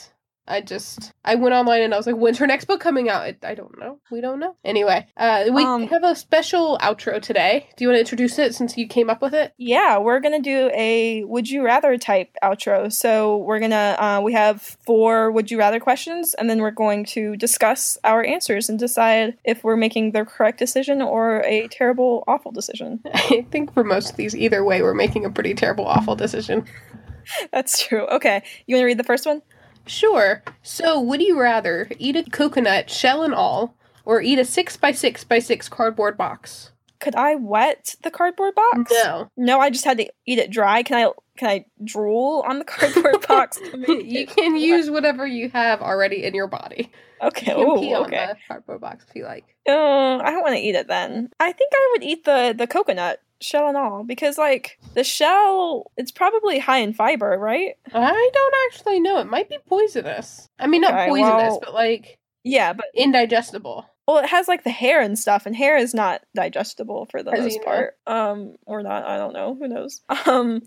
I 0.48 0.60
just 0.60 1.12
I 1.24 1.34
went 1.34 1.54
online 1.54 1.82
and 1.82 1.92
I 1.92 1.96
was 1.96 2.06
like, 2.06 2.16
when's 2.16 2.38
her 2.38 2.46
next 2.46 2.66
book 2.66 2.80
coming 2.80 3.08
out? 3.08 3.22
I, 3.22 3.36
I 3.42 3.54
don't 3.54 3.78
know. 3.78 3.98
We 4.10 4.20
don't 4.20 4.38
know. 4.38 4.56
Anyway, 4.64 5.06
uh, 5.16 5.44
we 5.52 5.64
Um, 5.64 5.88
have 5.88 6.04
a 6.04 6.14
special 6.14 6.78
outro 6.80 7.20
today. 7.20 7.68
Do 7.76 7.84
you 7.84 7.88
want 7.88 7.96
to 7.96 8.00
introduce 8.00 8.38
it 8.38 8.54
since 8.54 8.76
you 8.76 8.86
came 8.86 9.10
up 9.10 9.22
with 9.22 9.34
it? 9.34 9.52
Yeah, 9.58 9.98
we're 9.98 10.20
gonna 10.20 10.40
do 10.40 10.70
a 10.74 11.24
would 11.24 11.50
you 11.50 11.64
rather 11.64 11.96
type 11.98 12.30
outro. 12.42 12.92
So 12.92 13.38
we're 13.38 13.60
gonna 13.60 13.96
uh, 13.98 14.20
we 14.22 14.32
have 14.34 14.62
four 14.84 15.30
would 15.32 15.50
you 15.50 15.58
rather 15.58 15.80
questions, 15.80 16.34
and 16.34 16.48
then 16.48 16.60
we're 16.60 16.70
going 16.70 17.04
to 17.06 17.36
discuss 17.36 17.98
our 18.04 18.24
answers 18.24 18.68
and 18.68 18.78
decide 18.78 19.36
if 19.44 19.64
we're 19.64 19.76
making 19.76 20.12
the 20.12 20.24
correct 20.24 20.58
decision 20.58 21.02
or 21.02 21.42
a 21.44 21.68
terrible, 21.68 22.24
awful 22.28 22.52
decision. 22.52 23.00
I 23.14 23.46
think 23.50 23.74
for 23.74 23.84
most 23.84 24.10
of 24.10 24.16
these, 24.16 24.34
either 24.34 24.64
way, 24.64 24.82
we're 24.82 24.94
making 24.94 25.24
a 25.24 25.30
pretty 25.30 25.54
terrible, 25.54 25.86
awful 25.86 26.14
decision. 26.14 26.64
That's 27.52 27.84
true. 27.84 28.06
Okay, 28.06 28.42
you 28.66 28.76
want 28.76 28.82
to 28.82 28.86
read 28.86 28.98
the 28.98 29.04
first 29.04 29.26
one? 29.26 29.42
Sure. 29.86 30.42
So, 30.62 31.00
would 31.00 31.22
you 31.22 31.40
rather 31.40 31.88
eat 31.98 32.16
a 32.16 32.24
coconut, 32.24 32.90
shell 32.90 33.22
and 33.22 33.34
all, 33.34 33.76
or 34.04 34.20
eat 34.20 34.38
a 34.38 34.44
six 34.44 34.76
by 34.76 34.92
six 34.92 35.24
by 35.24 35.38
six 35.38 35.68
cardboard 35.68 36.16
box? 36.16 36.72
Could 36.98 37.14
I 37.14 37.34
wet 37.34 37.94
the 38.02 38.10
cardboard 38.10 38.54
box? 38.54 38.92
No. 39.04 39.30
No, 39.36 39.60
I 39.60 39.70
just 39.70 39.84
had 39.84 39.98
to 39.98 40.08
eat 40.26 40.38
it 40.38 40.50
dry. 40.50 40.82
Can 40.82 40.96
I 41.06 41.10
can 41.36 41.48
I 41.48 41.64
drool 41.84 42.42
on 42.48 42.58
the 42.58 42.64
cardboard 42.66 43.26
box? 43.28 43.60
you 43.86 44.26
can 44.26 44.54
wet? 44.54 44.62
use 44.62 44.90
whatever 44.90 45.26
you 45.26 45.50
have 45.50 45.82
already 45.82 46.24
in 46.24 46.34
your 46.34 46.46
body. 46.46 46.90
Okay. 47.22 47.50
You 47.58 47.66
can 47.66 47.78
pee 47.78 47.92
Ooh, 47.92 47.96
on 47.96 48.06
okay. 48.06 48.26
the 48.28 48.36
cardboard 48.48 48.80
box 48.80 49.04
if 49.08 49.14
you 49.14 49.24
like. 49.24 49.44
Uh, 49.68 50.16
I 50.18 50.30
don't 50.30 50.42
want 50.42 50.54
to 50.54 50.60
eat 50.60 50.74
it 50.74 50.88
then. 50.88 51.30
I 51.40 51.52
think 51.52 51.72
I 51.74 51.88
would 51.92 52.02
eat 52.04 52.24
the 52.24 52.54
the 52.56 52.66
coconut 52.66 53.20
shell 53.40 53.68
and 53.68 53.76
all 53.76 54.02
because 54.04 54.38
like 54.38 54.78
the 54.94 55.04
shell, 55.04 55.90
it's 55.96 56.10
probably 56.10 56.58
high 56.58 56.78
in 56.78 56.92
fiber, 56.92 57.36
right? 57.38 57.74
I 57.92 58.30
don't 58.34 58.54
actually 58.72 59.00
know. 59.00 59.18
It 59.18 59.26
might 59.26 59.48
be 59.48 59.58
poisonous. 59.68 60.48
I 60.58 60.66
mean, 60.66 60.80
not 60.82 60.94
Okay, 60.94 61.08
poisonous, 61.08 61.50
well- 61.52 61.60
but 61.62 61.74
like 61.74 62.18
Yeah, 62.44 62.72
but 62.72 62.86
indigestible. 62.94 63.86
well, 64.06 64.18
it 64.18 64.28
has 64.28 64.46
like 64.48 64.62
the 64.64 64.70
hair 64.70 65.00
and 65.00 65.18
stuff, 65.18 65.46
and 65.46 65.54
hair 65.56 65.76
is 65.76 65.92
not 65.92 66.22
digestible 66.34 67.06
for 67.10 67.22
the 67.22 67.32
As 67.32 67.40
most 67.40 67.58
know. 67.58 67.64
part. 67.64 67.96
Um, 68.06 68.54
or 68.64 68.82
not. 68.82 69.04
I 69.04 69.16
don't 69.16 69.32
know. 69.32 69.54
Who 69.58 69.68
knows? 69.68 70.00
Um, 70.26 70.62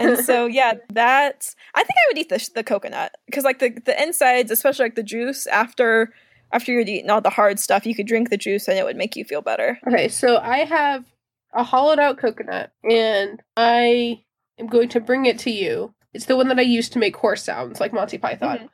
and 0.00 0.18
so 0.18 0.46
yeah, 0.60 0.74
that's. 0.90 1.56
I 1.74 1.80
think 1.80 1.90
I 1.96 2.08
would 2.10 2.18
eat 2.18 2.28
the 2.28 2.50
the 2.54 2.62
coconut 2.64 3.16
because 3.26 3.44
like 3.44 3.58
the 3.58 3.70
the 3.70 4.00
insides, 4.02 4.50
especially 4.50 4.84
like 4.86 4.94
the 4.94 5.02
juice 5.02 5.46
after 5.46 6.12
after 6.52 6.70
you'd 6.72 6.88
eaten 6.88 7.08
all 7.10 7.20
the 7.22 7.30
hard 7.30 7.58
stuff, 7.58 7.86
you 7.86 7.94
could 7.94 8.06
drink 8.06 8.28
the 8.28 8.36
juice 8.36 8.68
and 8.68 8.78
it 8.78 8.84
would 8.84 8.96
make 8.96 9.16
you 9.16 9.24
feel 9.24 9.40
better. 9.40 9.78
okay, 9.88 10.08
so 10.08 10.36
I 10.36 10.58
have 10.64 11.04
a 11.52 11.62
hollowed 11.62 11.98
out 11.98 12.18
coconut, 12.18 12.72
and 12.88 13.42
I 13.56 14.22
am 14.58 14.66
going 14.66 14.88
to 14.90 15.00
bring 15.00 15.26
it 15.26 15.38
to 15.40 15.50
you. 15.50 15.94
It's 16.14 16.26
the 16.26 16.36
one 16.36 16.48
that 16.48 16.58
I 16.58 16.62
used 16.62 16.92
to 16.94 16.98
make 16.98 17.16
horse 17.16 17.42
sounds, 17.42 17.80
like 17.80 17.92
Monty 17.92 18.18
Python. 18.18 18.58
Mhm. 18.58 18.68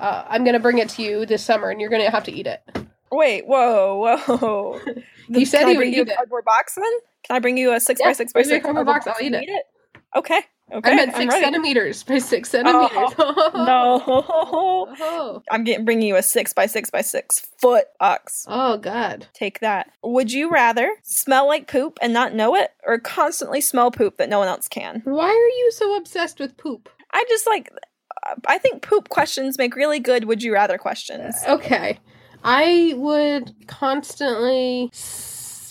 Uh, 0.00 0.24
I'm 0.28 0.44
gonna 0.44 0.60
bring 0.60 0.78
it 0.78 0.88
to 0.90 1.02
you 1.02 1.26
this 1.26 1.42
summer, 1.42 1.70
and 1.70 1.80
you're 1.80 1.90
gonna 1.90 2.10
have 2.10 2.24
to 2.24 2.32
eat 2.32 2.46
it. 2.46 2.62
Wait, 3.10 3.46
whoa, 3.46 4.16
whoa. 4.26 4.80
You 5.30 5.44
said 5.44 5.60
Can 5.60 5.68
I 5.68 5.72
you 5.72 5.78
would 5.78 5.88
you 5.88 6.02
eat 6.02 6.08
a 6.08 6.12
it. 6.12 6.16
cardboard 6.16 6.44
box 6.46 6.74
then? 6.76 6.84
Can 7.24 7.36
I 7.36 7.38
bring 7.40 7.58
you 7.58 7.72
a 7.74 7.80
six 7.80 8.00
Yeah, 8.00 8.06
by 8.06 8.12
six 8.14 8.32
by 8.32 8.42
six 8.42 8.62
cardboard 8.64 8.86
box, 8.86 9.06
I'll 9.06 9.14
and 9.20 9.34
eat 9.34 9.48
it. 9.48 9.66
Okay. 10.16 10.40
Okay. 10.72 10.90
I 10.90 10.94
meant 10.94 11.14
I'm 11.14 11.22
six 11.22 11.34
centimeters 11.34 12.02
by 12.02 12.18
six 12.18 12.50
oh. 12.54 12.58
centimeters. 12.58 13.14
Oh, 13.18 13.50
No. 13.54 14.02
Oh. 15.00 15.42
I'm 15.50 15.64
getting 15.64 15.84
bringing 15.84 16.08
you 16.08 16.16
a 16.16 16.22
six 16.22 16.52
by 16.52 16.66
six 16.66 16.90
by 16.90 17.00
six 17.00 17.40
foot 17.58 17.86
ox. 18.00 18.44
Oh 18.48 18.76
God. 18.76 19.26
Take 19.34 19.60
that. 19.60 19.90
Would 20.02 20.32
you 20.32 20.50
rather 20.50 20.90
smell 21.02 21.46
like 21.46 21.68
poop 21.68 21.98
and 22.02 22.12
not 22.12 22.34
know 22.34 22.54
it, 22.54 22.70
or 22.86 22.98
constantly 22.98 23.60
smell 23.60 23.90
poop 23.90 24.18
that 24.18 24.28
no 24.28 24.38
one 24.38 24.48
else 24.48 24.68
can? 24.68 25.00
Why 25.04 25.28
are 25.28 25.32
you 25.32 25.70
so 25.72 25.96
obsessed 25.96 26.38
with 26.40 26.56
poop? 26.56 26.88
I 27.12 27.24
just 27.28 27.46
like. 27.46 27.70
I 28.46 28.58
think 28.58 28.82
poop 28.82 29.08
questions 29.08 29.56
make 29.56 29.74
really 29.74 30.00
good 30.00 30.24
would 30.24 30.42
you 30.42 30.52
rather 30.52 30.76
questions. 30.76 31.34
Uh, 31.46 31.54
okay. 31.54 31.98
I 32.44 32.92
would 32.96 33.54
constantly 33.66 34.90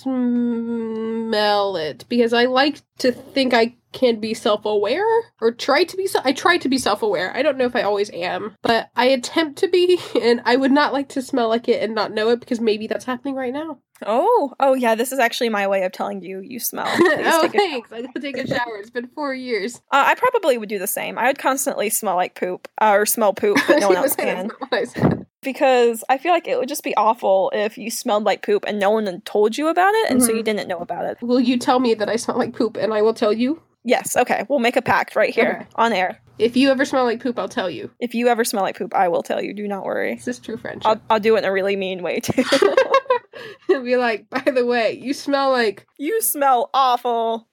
smell 0.07 1.77
it 1.77 2.05
because 2.09 2.33
I 2.33 2.45
like 2.45 2.81
to 2.99 3.11
think 3.11 3.53
I 3.53 3.75
can 3.93 4.19
be 4.19 4.33
self-aware 4.33 5.05
or 5.41 5.51
try 5.51 5.83
to 5.83 5.97
be 5.97 6.07
se- 6.07 6.19
I 6.23 6.33
try 6.33 6.57
to 6.57 6.69
be 6.69 6.77
self-aware. 6.77 7.35
I 7.35 7.41
don't 7.41 7.57
know 7.57 7.65
if 7.65 7.75
I 7.75 7.81
always 7.83 8.09
am, 8.11 8.55
but 8.61 8.89
I 8.95 9.05
attempt 9.05 9.59
to 9.59 9.67
be 9.67 9.99
and 10.21 10.41
I 10.45 10.55
would 10.55 10.71
not 10.71 10.93
like 10.93 11.09
to 11.09 11.21
smell 11.21 11.47
like 11.49 11.67
it 11.69 11.81
and 11.81 11.95
not 11.95 12.11
know 12.11 12.29
it 12.29 12.39
because 12.39 12.59
maybe 12.59 12.87
that's 12.87 13.05
happening 13.05 13.35
right 13.35 13.53
now. 13.53 13.79
Oh, 14.05 14.53
oh 14.59 14.75
yeah, 14.75 14.93
this 14.93 15.11
is 15.11 15.17
actually 15.17 15.49
my 15.49 15.67
way 15.67 15.81
of 15.83 15.91
telling 15.91 16.21
you 16.21 16.39
you 16.41 16.59
smell. 16.59 16.85
Oh, 17.29 17.47
thanks. 17.49 17.91
I 17.91 18.01
gotta 18.03 18.19
take 18.19 18.37
a 18.37 18.45
shower. 18.47 18.77
It's 18.77 18.91
been 18.91 19.07
4 19.07 19.33
years. 19.33 19.77
Uh, 19.91 20.03
I 20.07 20.15
probably 20.15 20.57
would 20.57 20.69
do 20.69 20.77
the 20.77 20.85
same. 20.87 21.17
I 21.17 21.27
would 21.27 21.39
constantly 21.39 21.89
smell 21.89 22.15
like 22.15 22.35
poop 22.35 22.67
uh, 22.79 22.91
or 22.93 23.05
smell 23.07 23.33
poop 23.33 23.57
but 23.67 23.79
no 23.79 23.87
one 23.89 23.97
else 23.97 24.15
can 24.15 24.51
I 24.71 24.85
because 25.41 26.03
I 26.09 26.17
feel 26.17 26.31
like 26.33 26.47
it 26.47 26.57
would 26.59 26.67
just 26.69 26.83
be 26.83 26.95
awful 26.95 27.51
if 27.53 27.77
you 27.77 27.89
smelled 27.89 28.23
like 28.23 28.43
poop 28.45 28.65
and 28.67 28.79
no 28.79 28.89
one 28.91 29.21
told 29.21 29.57
you 29.57 29.67
about 29.67 29.93
it 29.93 30.11
and 30.11 30.21
so 30.21 30.31
Mhm. 30.31 30.37
you 30.37 30.43
didn't 30.43 30.67
know 30.67 30.79
about 30.79 31.05
it. 31.05 31.17
Will 31.21 31.39
you 31.39 31.57
tell 31.57 31.79
me 31.79 31.93
that 31.93 32.09
I 32.09 32.15
smell 32.17 32.37
like 32.37 32.53
poop 32.53 32.75
and 32.77 32.93
I 32.93 33.01
will 33.01 33.13
tell 33.13 33.33
you? 33.33 33.61
Yes, 33.87 34.17
okay, 34.17 34.45
we'll 34.49 34.59
make 34.59 34.75
a 34.75 34.81
pact 34.81 35.15
right 35.15 35.33
here 35.33 35.59
Okay. 35.61 35.69
on 35.75 35.93
air. 35.93 36.19
If 36.37 36.57
you 36.57 36.69
ever 36.69 36.83
smell 36.83 37.05
like 37.05 37.21
poop, 37.21 37.39
I'll 37.39 37.47
tell 37.47 37.69
you. 37.69 37.89
If 38.01 38.13
you 38.13 38.27
ever 38.27 38.43
smell 38.43 38.63
like 38.63 38.77
poop, 38.77 38.93
I 38.93 39.07
will 39.07 39.23
tell 39.23 39.41
you. 39.41 39.53
Do 39.53 39.65
not 39.65 39.85
worry. 39.85 40.15
This 40.15 40.27
is 40.27 40.39
true 40.39 40.57
friendship. 40.57 40.85
I'll, 40.85 41.01
I'll 41.09 41.19
do 41.21 41.35
it 41.35 41.39
in 41.39 41.45
a 41.45 41.53
really 41.53 41.77
mean 41.77 42.03
way 42.03 42.19
too. 42.19 42.43
He'll 43.67 43.83
be 43.85 43.95
like, 43.95 44.29
by 44.29 44.51
the 44.51 44.65
way, 44.65 44.91
you 45.01 45.13
smell 45.13 45.51
like. 45.51 45.87
you 45.97 46.21
smell 46.21 46.69
awful. 46.73 47.47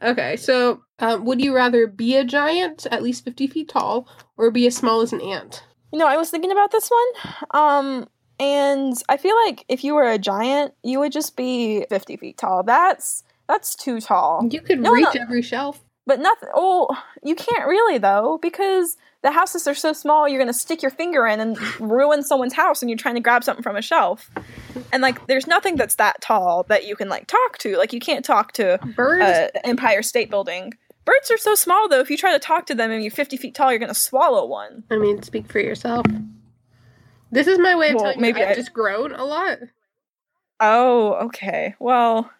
Okay, 0.00 0.36
so 0.36 0.82
um, 1.00 1.24
would 1.24 1.42
you 1.42 1.52
rather 1.52 1.88
be 1.88 2.14
a 2.16 2.24
giant, 2.24 2.86
at 2.92 3.02
least 3.02 3.24
50 3.24 3.48
feet 3.48 3.68
tall, 3.68 4.08
or 4.36 4.52
be 4.52 4.68
as 4.68 4.76
small 4.76 5.00
as 5.00 5.12
an 5.12 5.20
ant? 5.20 5.64
You 5.92 5.98
know, 5.98 6.06
I 6.06 6.16
was 6.16 6.30
thinking 6.30 6.52
about 6.52 6.70
this 6.70 6.88
one. 6.90 7.34
Um, 7.50 8.08
and 8.38 8.94
I 9.08 9.16
feel 9.16 9.34
like 9.46 9.64
if 9.68 9.82
you 9.82 9.94
were 9.94 10.08
a 10.08 10.18
giant, 10.18 10.74
you 10.84 11.00
would 11.00 11.12
just 11.12 11.36
be 11.36 11.86
50 11.90 12.16
feet 12.18 12.38
tall. 12.38 12.62
That's 12.62 13.24
that's 13.48 13.74
too 13.74 14.00
tall. 14.00 14.46
You 14.50 14.60
could 14.60 14.80
No, 14.80 14.92
reach 14.92 15.08
no. 15.14 15.20
every 15.22 15.42
shelf. 15.42 15.82
But 16.06 16.18
nothing. 16.20 16.48
Oh, 16.54 16.88
you 17.22 17.34
can't 17.36 17.66
really 17.66 17.98
though 17.98 18.38
because 18.42 18.96
the 19.22 19.30
houses 19.30 19.68
are 19.68 19.74
so 19.74 19.92
small. 19.92 20.28
You're 20.28 20.40
gonna 20.40 20.52
stick 20.52 20.82
your 20.82 20.90
finger 20.90 21.26
in 21.26 21.38
and 21.38 21.56
ruin 21.80 22.24
someone's 22.24 22.54
house, 22.54 22.82
and 22.82 22.90
you're 22.90 22.98
trying 22.98 23.14
to 23.14 23.20
grab 23.20 23.44
something 23.44 23.62
from 23.62 23.76
a 23.76 23.82
shelf. 23.82 24.28
And 24.92 25.00
like, 25.00 25.26
there's 25.28 25.46
nothing 25.46 25.76
that's 25.76 25.94
that 25.96 26.20
tall 26.20 26.64
that 26.68 26.86
you 26.88 26.96
can 26.96 27.08
like 27.08 27.28
talk 27.28 27.58
to. 27.58 27.76
Like, 27.76 27.92
you 27.92 28.00
can't 28.00 28.24
talk 28.24 28.52
to 28.54 28.78
Birds? 28.96 29.22
uh, 29.22 29.48
Empire 29.62 30.02
State 30.02 30.28
Building. 30.28 30.74
Birds 31.04 31.30
are 31.30 31.38
so 31.38 31.54
small 31.54 31.88
though. 31.88 32.00
If 32.00 32.10
you 32.10 32.16
try 32.16 32.32
to 32.32 32.38
talk 32.40 32.66
to 32.66 32.74
them 32.74 32.90
and 32.90 33.02
you're 33.04 33.10
50 33.12 33.36
feet 33.36 33.54
tall, 33.54 33.70
you're 33.70 33.78
gonna 33.78 33.94
swallow 33.94 34.44
one. 34.44 34.82
I 34.90 34.96
mean, 34.96 35.22
speak 35.22 35.50
for 35.52 35.60
yourself. 35.60 36.04
This 37.30 37.46
is 37.46 37.58
my 37.60 37.76
way 37.76 37.90
of 37.90 37.94
Well, 37.94 38.04
telling 38.06 38.20
maybe 38.20 38.40
you 38.40 38.46
I've 38.46 38.52
I- 38.52 38.54
just 38.56 38.72
grown 38.72 39.12
a 39.14 39.24
lot. 39.24 39.58
Oh, 40.60 41.14
okay. 41.26 41.74
Well, 41.78 42.30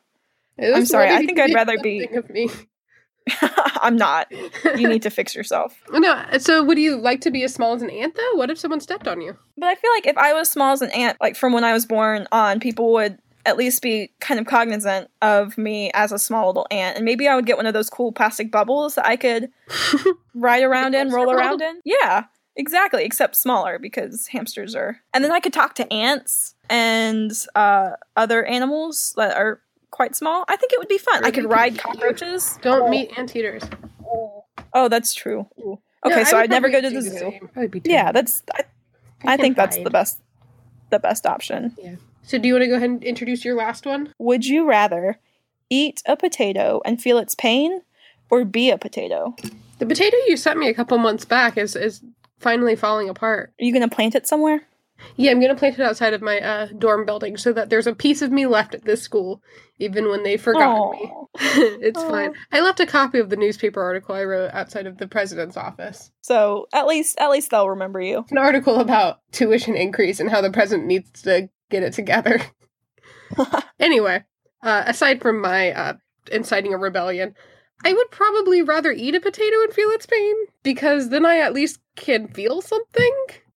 I'm 0.63 0.87
sorry, 0.87 1.11
I 1.11 1.25
think 1.25 1.39
I'd 1.39 1.55
rather 1.55 1.79
be- 1.83 2.05
Of 2.05 2.29
me. 2.31 2.49
I'm 3.81 3.97
not. 3.97 4.31
You 4.77 4.89
need 4.89 5.03
to 5.03 5.11
fix 5.19 5.35
yourself. 5.35 5.81
no, 5.93 6.25
so 6.39 6.63
would 6.65 6.79
you 6.79 6.97
like 6.97 7.21
to 7.23 7.31
be 7.31 7.43
as 7.45 7.55
small 7.55 7.75
as 7.75 7.83
an 7.83 7.91
ant, 7.91 8.15
though? 8.17 8.35
What 8.35 8.51
if 8.51 8.59
someone 8.59 8.81
stepped 8.81 9.07
on 9.07 9.21
you? 9.21 9.37
But 9.57 9.67
I 9.67 9.75
feel 9.77 9.91
like 9.93 10.07
if 10.07 10.19
I 10.19 10.33
was 10.33 10.51
small 10.51 10.73
as 10.73 10.83
an 10.83 10.91
ant, 10.91 11.19
like 11.21 11.37
from 11.37 11.53
when 11.53 11.65
I 11.65 11.73
was 11.73 11.87
born 11.87 12.27
on, 12.33 12.61
people 12.61 12.93
would 12.95 13.19
at 13.45 13.57
least 13.57 13.83
be 13.83 14.11
kind 14.21 14.39
of 14.39 14.47
cognizant 14.47 15.09
of 15.21 15.59
me 15.59 15.91
as 15.95 16.13
a 16.13 16.19
small 16.19 16.47
little 16.47 16.67
ant. 16.71 16.97
And 16.97 17.05
maybe 17.05 17.27
I 17.27 17.35
would 17.35 17.47
get 17.47 17.57
one 17.57 17.67
of 17.67 17.75
those 17.75 17.91
cool 17.91 18.13
plastic 18.13 18.51
bubbles 18.53 18.95
that 18.95 19.07
I 19.07 19.17
could 19.17 19.51
ride 20.35 20.63
around 20.63 20.95
in, 20.95 21.11
roll 21.11 21.31
around 21.31 21.61
in. 21.61 21.81
Yeah, 21.85 22.25
exactly, 22.57 23.05
except 23.05 23.35
smaller 23.37 23.79
because 23.81 24.29
hamsters 24.29 24.75
are. 24.77 24.99
And 25.13 25.25
then 25.25 25.33
I 25.33 25.41
could 25.41 25.53
talk 25.53 25.75
to 25.77 25.93
ants 25.93 26.55
and 26.71 27.33
uh, 27.57 27.91
other 28.17 28.45
animals 28.45 29.13
that 29.17 29.37
are 29.37 29.61
quite 29.93 30.17
small. 30.17 30.45
I 30.49 30.57
think 30.57 30.73
it 30.73 30.81
would 30.81 30.89
be 30.89 30.99
fun. 30.99 31.23
Or 31.23 31.27
I 31.27 31.31
they 31.31 31.35
could 31.37 31.45
could 31.45 31.51
ride 31.51 31.79
cockroaches. 31.79 32.59
Don't 32.63 32.83
Oh. 32.83 32.89
meet 32.89 33.17
anteaters. 33.17 33.63
Oh, 34.75 34.89
that's 34.89 35.15
true. 35.15 35.47
No, 35.57 35.81
Okay, 36.05 36.23
I 36.23 36.25
so 36.25 36.37
I'd 36.39 36.51
never 36.51 36.69
go 36.69 36.81
to 36.81 36.91
the 36.91 37.01
zoo. 37.03 37.11
same. 37.19 37.49
I 37.55 37.61
would 37.61 37.71
be 37.71 37.81
Yeah, 37.85 38.11
that's. 38.11 38.43
I, 38.55 38.65
I 39.25 39.37
can 39.37 39.39
think 39.39 39.57
that's 39.57 39.77
hide. 39.77 39.87
the 39.87 39.91
best. 39.91 40.21
The 40.91 40.99
best 40.99 41.27
option. 41.27 41.75
Yeah. 41.79 41.95
So, 42.25 42.39
do 42.39 42.49
you 42.49 42.55
want 42.55 42.63
to 42.65 42.69
go 42.69 42.75
ahead 42.77 42.91
and 42.91 43.03
introduce 43.05 43.45
your 43.45 43.55
last 43.55 43.87
one? 43.87 44.13
Would 44.19 44.45
you 44.47 44.67
rather 44.69 45.19
eat 45.71 46.03
a 46.07 46.17
potato 46.17 46.81
and 46.85 47.01
feel 47.01 47.19
its 47.19 47.35
pain, 47.35 47.83
or 48.31 48.45
be 48.45 48.71
a 48.71 48.79
potato? 48.79 49.35
The 49.79 49.87
potato 49.87 50.17
you 50.27 50.37
sent 50.37 50.59
me 50.59 50.69
a 50.69 50.75
couple 50.75 50.99
months 50.99 51.25
back 51.25 51.57
is 51.57 51.77
is 51.77 52.01
finally 52.41 52.75
falling 52.77 53.09
apart. 53.09 53.53
Are 53.61 53.65
you 53.65 53.73
gonna 53.73 53.89
plant 53.89 54.15
it 54.15 54.27
somewhere? 54.27 54.63
Yeah, 55.17 55.31
I'm 55.31 55.41
gonna 55.41 55.55
plant 55.55 55.79
it 55.79 55.83
outside 55.83 56.15
of 56.15 56.23
my 56.23 56.41
uh, 56.41 56.67
dorm 56.79 57.05
building 57.05 57.37
so 57.37 57.53
that 57.53 57.71
there's 57.71 57.87
a 57.87 57.95
piece 57.95 58.23
of 58.23 58.33
me 58.33 58.47
left 58.47 58.75
at 58.75 58.85
this 58.85 59.03
school, 59.03 59.43
even 59.79 60.09
when 60.09 60.23
they 60.23 60.37
forgot 60.37 60.93
me. 60.93 61.13
It's 61.35 61.99
Aw. 61.99 62.11
fine. 62.11 62.35
I 62.53 62.61
left 62.61 62.81
a 62.81 62.87
copy 62.87 63.19
of 63.19 63.31
the 63.31 63.37
newspaper 63.37 63.83
article 63.83 64.15
I 64.15 64.25
wrote 64.25 64.51
outside 64.53 64.87
of 64.87 64.99
the 64.99 65.09
president's 65.09 65.57
office. 65.57 66.11
So 66.21 66.67
at 66.73 66.87
least 66.87 67.19
at 67.19 67.31
least 67.31 67.51
they'll 67.51 67.71
remember 67.71 68.01
you. 68.01 68.21
It's 68.21 68.33
an 68.33 68.39
article 68.39 68.81
about 68.81 69.21
tuition 69.33 69.75
increase 69.75 70.21
and 70.21 70.31
how 70.31 70.43
the 70.43 70.51
president 70.51 70.87
needs 70.87 71.23
to 71.23 71.49
get 71.71 71.83
it 71.83 71.95
together. 71.95 72.41
anyway, 73.81 74.25
uh, 74.63 74.85
aside 74.87 75.23
from 75.23 75.41
my 75.41 75.73
uh, 75.73 75.95
inciting 76.31 76.75
a 76.75 76.79
rebellion, 76.79 77.35
I 77.85 77.93
would 77.93 78.11
probably 78.11 78.63
rather 78.63 78.93
eat 78.93 79.15
a 79.15 79.21
potato 79.21 79.63
and 79.63 79.73
feel 79.73 79.89
its 79.91 80.07
pain 80.07 80.35
because 80.63 81.09
then 81.09 81.27
I 81.27 81.39
at 81.39 81.55
least 81.55 81.81
can 81.97 82.29
feel 82.29 82.61
something. 82.61 83.13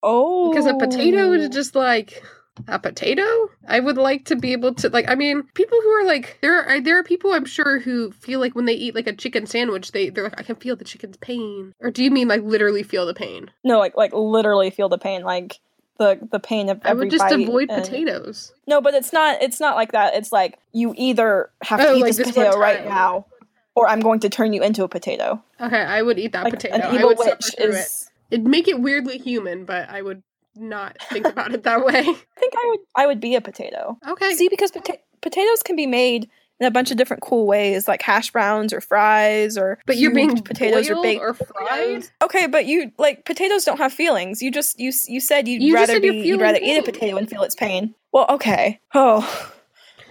Oh, 0.08 0.50
Because 0.50 0.66
a 0.66 0.74
potato 0.74 1.32
is 1.32 1.46
oh. 1.46 1.48
just 1.48 1.74
like 1.74 2.22
a 2.68 2.78
potato. 2.78 3.50
I 3.68 3.80
would 3.80 3.98
like 3.98 4.24
to 4.26 4.36
be 4.36 4.52
able 4.52 4.72
to 4.74 4.88
like. 4.88 5.08
I 5.10 5.14
mean, 5.14 5.42
people 5.54 5.78
who 5.82 5.88
are 5.90 6.06
like 6.06 6.38
there 6.40 6.62
are 6.64 6.80
there 6.80 6.98
are 6.98 7.02
people 7.02 7.32
I'm 7.34 7.44
sure 7.44 7.80
who 7.80 8.12
feel 8.12 8.40
like 8.40 8.54
when 8.54 8.64
they 8.64 8.72
eat 8.74 8.94
like 8.94 9.06
a 9.06 9.12
chicken 9.14 9.46
sandwich, 9.46 9.92
they 9.92 10.08
they're 10.08 10.24
like 10.24 10.40
I 10.40 10.42
can 10.42 10.56
feel 10.56 10.76
the 10.76 10.84
chicken's 10.84 11.16
pain. 11.18 11.74
Or 11.80 11.90
do 11.90 12.02
you 12.02 12.10
mean 12.10 12.28
like 12.28 12.42
literally 12.42 12.82
feel 12.82 13.04
the 13.04 13.12
pain? 13.14 13.50
no, 13.64 13.78
like 13.78 13.96
like 13.96 14.12
literally 14.14 14.70
feel 14.70 14.88
the 14.88 14.96
pain, 14.98 15.22
like 15.22 15.60
the 15.98 16.18
the 16.30 16.40
pain 16.40 16.68
of 16.70 16.80
I 16.84 16.94
would 16.94 17.10
just 17.10 17.30
avoid 17.30 17.68
and- 17.70 17.82
potatoes. 17.82 18.52
No, 18.66 18.80
but 18.80 18.94
it's 18.94 19.12
not 19.12 19.42
it's 19.42 19.60
not 19.60 19.76
like 19.76 19.92
that. 19.92 20.14
It's 20.14 20.32
like 20.32 20.58
you 20.72 20.94
either 20.96 21.50
have 21.62 21.80
oh, 21.80 21.84
to 21.84 21.90
Oh, 21.90 21.96
eat 21.96 22.02
like 22.02 22.16
this 22.16 22.26
potato 22.30 22.56
right 22.58 22.86
now, 22.86 23.26
or 23.74 23.86
I'm 23.88 24.00
going 24.00 24.20
to 24.20 24.30
turn 24.30 24.52
you 24.54 24.62
into 24.62 24.82
a 24.82 24.88
potato. 24.88 25.42
Okay, 25.60 25.80
I 25.82 26.00
would 26.00 26.18
eat 26.18 26.32
that 26.32 26.44
Like 26.44 26.54
potato. 26.54 26.74
an 26.76 26.82
I 26.82 26.94
evil 26.94 27.08
would 27.08 27.18
witch 27.18 27.50
is. 27.58 28.05
It'd 28.30 28.46
make 28.46 28.68
it 28.68 28.80
weirdly 28.80 29.18
human, 29.18 29.64
but 29.64 29.88
I 29.88 30.02
would 30.02 30.22
not 30.54 30.96
think 31.10 31.26
about 31.26 31.52
it 31.52 31.62
that 31.64 31.84
way. 31.84 32.00
I 32.00 32.40
think 32.40 32.54
I 32.56 32.66
would 32.68 32.80
I 32.94 33.06
would 33.06 33.20
be 33.20 33.34
a 33.34 33.40
potato. 33.40 33.98
Okay. 34.06 34.34
See, 34.34 34.48
because 34.48 34.72
pota- 34.72 34.98
potatoes 35.20 35.62
can 35.62 35.76
be 35.76 35.86
made 35.86 36.28
in 36.58 36.66
a 36.66 36.70
bunch 36.70 36.90
of 36.90 36.96
different 36.96 37.22
cool 37.22 37.46
ways, 37.46 37.86
like 37.86 38.02
hash 38.02 38.30
browns 38.30 38.72
or 38.72 38.80
fries 38.80 39.58
or. 39.58 39.78
but 39.86 39.96
you're 39.96 40.14
being 40.14 40.40
potatoes 40.42 40.88
or 40.88 41.02
baked 41.02 41.20
or 41.20 41.34
fried. 41.34 42.08
Okay, 42.22 42.46
but 42.46 42.66
you 42.66 42.92
like 42.98 43.24
potatoes 43.24 43.64
don't 43.64 43.78
have 43.78 43.92
feelings. 43.92 44.42
You 44.42 44.50
just 44.50 44.78
you 44.80 44.92
you 45.06 45.20
said 45.20 45.46
you'd 45.48 45.62
You 45.62 45.74
rather 45.74 45.94
said 45.94 46.02
be 46.02 46.08
you'd 46.08 46.40
rather 46.40 46.58
feeling 46.58 46.76
eat 46.76 46.88
a 46.88 46.92
potato 46.92 47.16
and 47.16 47.28
feel 47.28 47.42
its 47.42 47.54
pain. 47.54 47.94
Well, 48.12 48.26
okay. 48.30 48.80
Oh, 48.94 49.52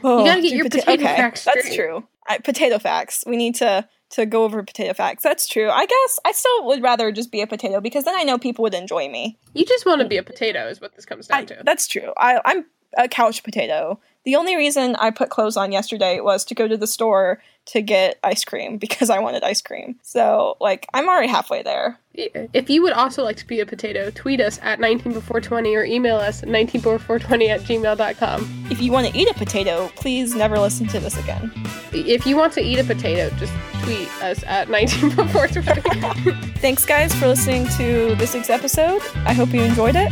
oh 0.03 0.19
you 0.19 0.25
gotta 0.25 0.39
oh. 0.39 0.41
get 0.43 0.51
your 0.51 0.65
pota- 0.65 0.85
potato 0.85 1.03
okay, 1.03 1.15
facts 1.15 1.43
That's 1.45 1.73
true. 1.73 2.07
I, 2.27 2.39
potato 2.39 2.79
facts. 2.79 3.23
We 3.25 3.37
need 3.37 3.55
to 3.55 3.87
to 4.11 4.25
go 4.25 4.43
over 4.43 4.61
potato 4.63 4.93
facts. 4.93 5.23
That's 5.23 5.47
true. 5.47 5.69
I 5.69 5.85
guess 5.85 6.19
I 6.25 6.31
still 6.31 6.65
would 6.67 6.83
rather 6.83 7.11
just 7.11 7.31
be 7.31 7.41
a 7.41 7.47
potato 7.47 7.81
because 7.81 8.05
then 8.05 8.15
I 8.15 8.23
know 8.23 8.37
people 8.37 8.63
would 8.63 8.73
enjoy 8.73 9.09
me. 9.09 9.37
You 9.53 9.65
just 9.65 9.85
want 9.85 10.01
to 10.01 10.07
be 10.07 10.17
a 10.17 10.23
potato, 10.23 10.67
is 10.67 10.79
what 10.79 10.95
this 10.95 11.05
comes 11.05 11.27
down 11.27 11.39
I, 11.39 11.45
to. 11.45 11.61
that's 11.65 11.87
true. 11.87 12.13
I, 12.17 12.39
I'm 12.45 12.65
a 12.95 13.07
couch 13.07 13.43
potato. 13.43 13.99
The 14.25 14.35
only 14.35 14.55
reason 14.55 14.95
I 14.95 15.11
put 15.11 15.29
clothes 15.29 15.55
on 15.55 15.71
yesterday 15.71 16.19
was 16.19 16.43
to 16.45 16.55
go 16.55 16.67
to 16.67 16.75
the 16.77 16.87
store 16.87 17.41
to 17.65 17.81
get 17.81 18.19
ice 18.23 18.43
cream 18.43 18.77
because 18.85 19.09
I 19.09 19.19
wanted 19.19 19.43
ice 19.43 19.61
cream. 19.61 19.97
So, 20.01 20.57
like, 20.59 20.87
I'm 20.93 21.07
already 21.07 21.27
halfway 21.27 21.63
there. 21.63 21.99
If 22.13 22.69
you 22.69 22.81
would 22.81 22.93
also 22.93 23.23
like 23.23 23.35
to 23.37 23.47
be 23.47 23.59
a 23.59 23.65
potato, 23.65 24.09
tweet 24.09 24.39
us 24.39 24.57
at 24.61 24.79
19before20 24.79 25.75
or 25.75 25.83
email 25.83 26.15
us 26.15 26.43
at 26.43 26.49
19before20 26.49 27.49
at 27.49 27.61
gmail.com. 27.61 28.67
If 28.71 28.81
you 28.81 28.91
want 28.91 29.07
to 29.07 29.17
eat 29.17 29.29
a 29.29 29.33
potato, 29.33 29.91
please 29.95 30.33
never 30.33 30.57
listen 30.57 30.87
to 30.87 30.99
this 30.99 31.17
again. 31.17 31.51
If 31.91 32.25
you 32.25 32.37
want 32.37 32.53
to 32.53 32.61
eat 32.61 32.79
a 32.79 32.85
potato, 32.85 33.35
just 33.35 33.51
tweet 33.83 34.07
us 34.23 34.43
at 34.45 34.69
19before20. 34.69 36.55
Thanks, 36.59 36.85
guys, 36.85 37.13
for 37.13 37.27
listening 37.27 37.67
to 37.77 38.15
this 38.15 38.33
week's 38.33 38.49
episode. 38.49 39.01
I 39.25 39.33
hope 39.33 39.53
you 39.53 39.61
enjoyed 39.61 39.97
it. 39.97 40.11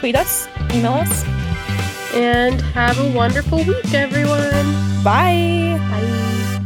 Tweet 0.00 0.16
us, 0.16 0.48
email 0.72 0.94
us, 0.94 1.24
and 2.18 2.60
have 2.60 2.98
a 2.98 3.08
wonderful 3.10 3.58
week, 3.64 3.94
everyone. 3.94 4.66
Bye. 5.04 5.78
Bye. 5.90 6.17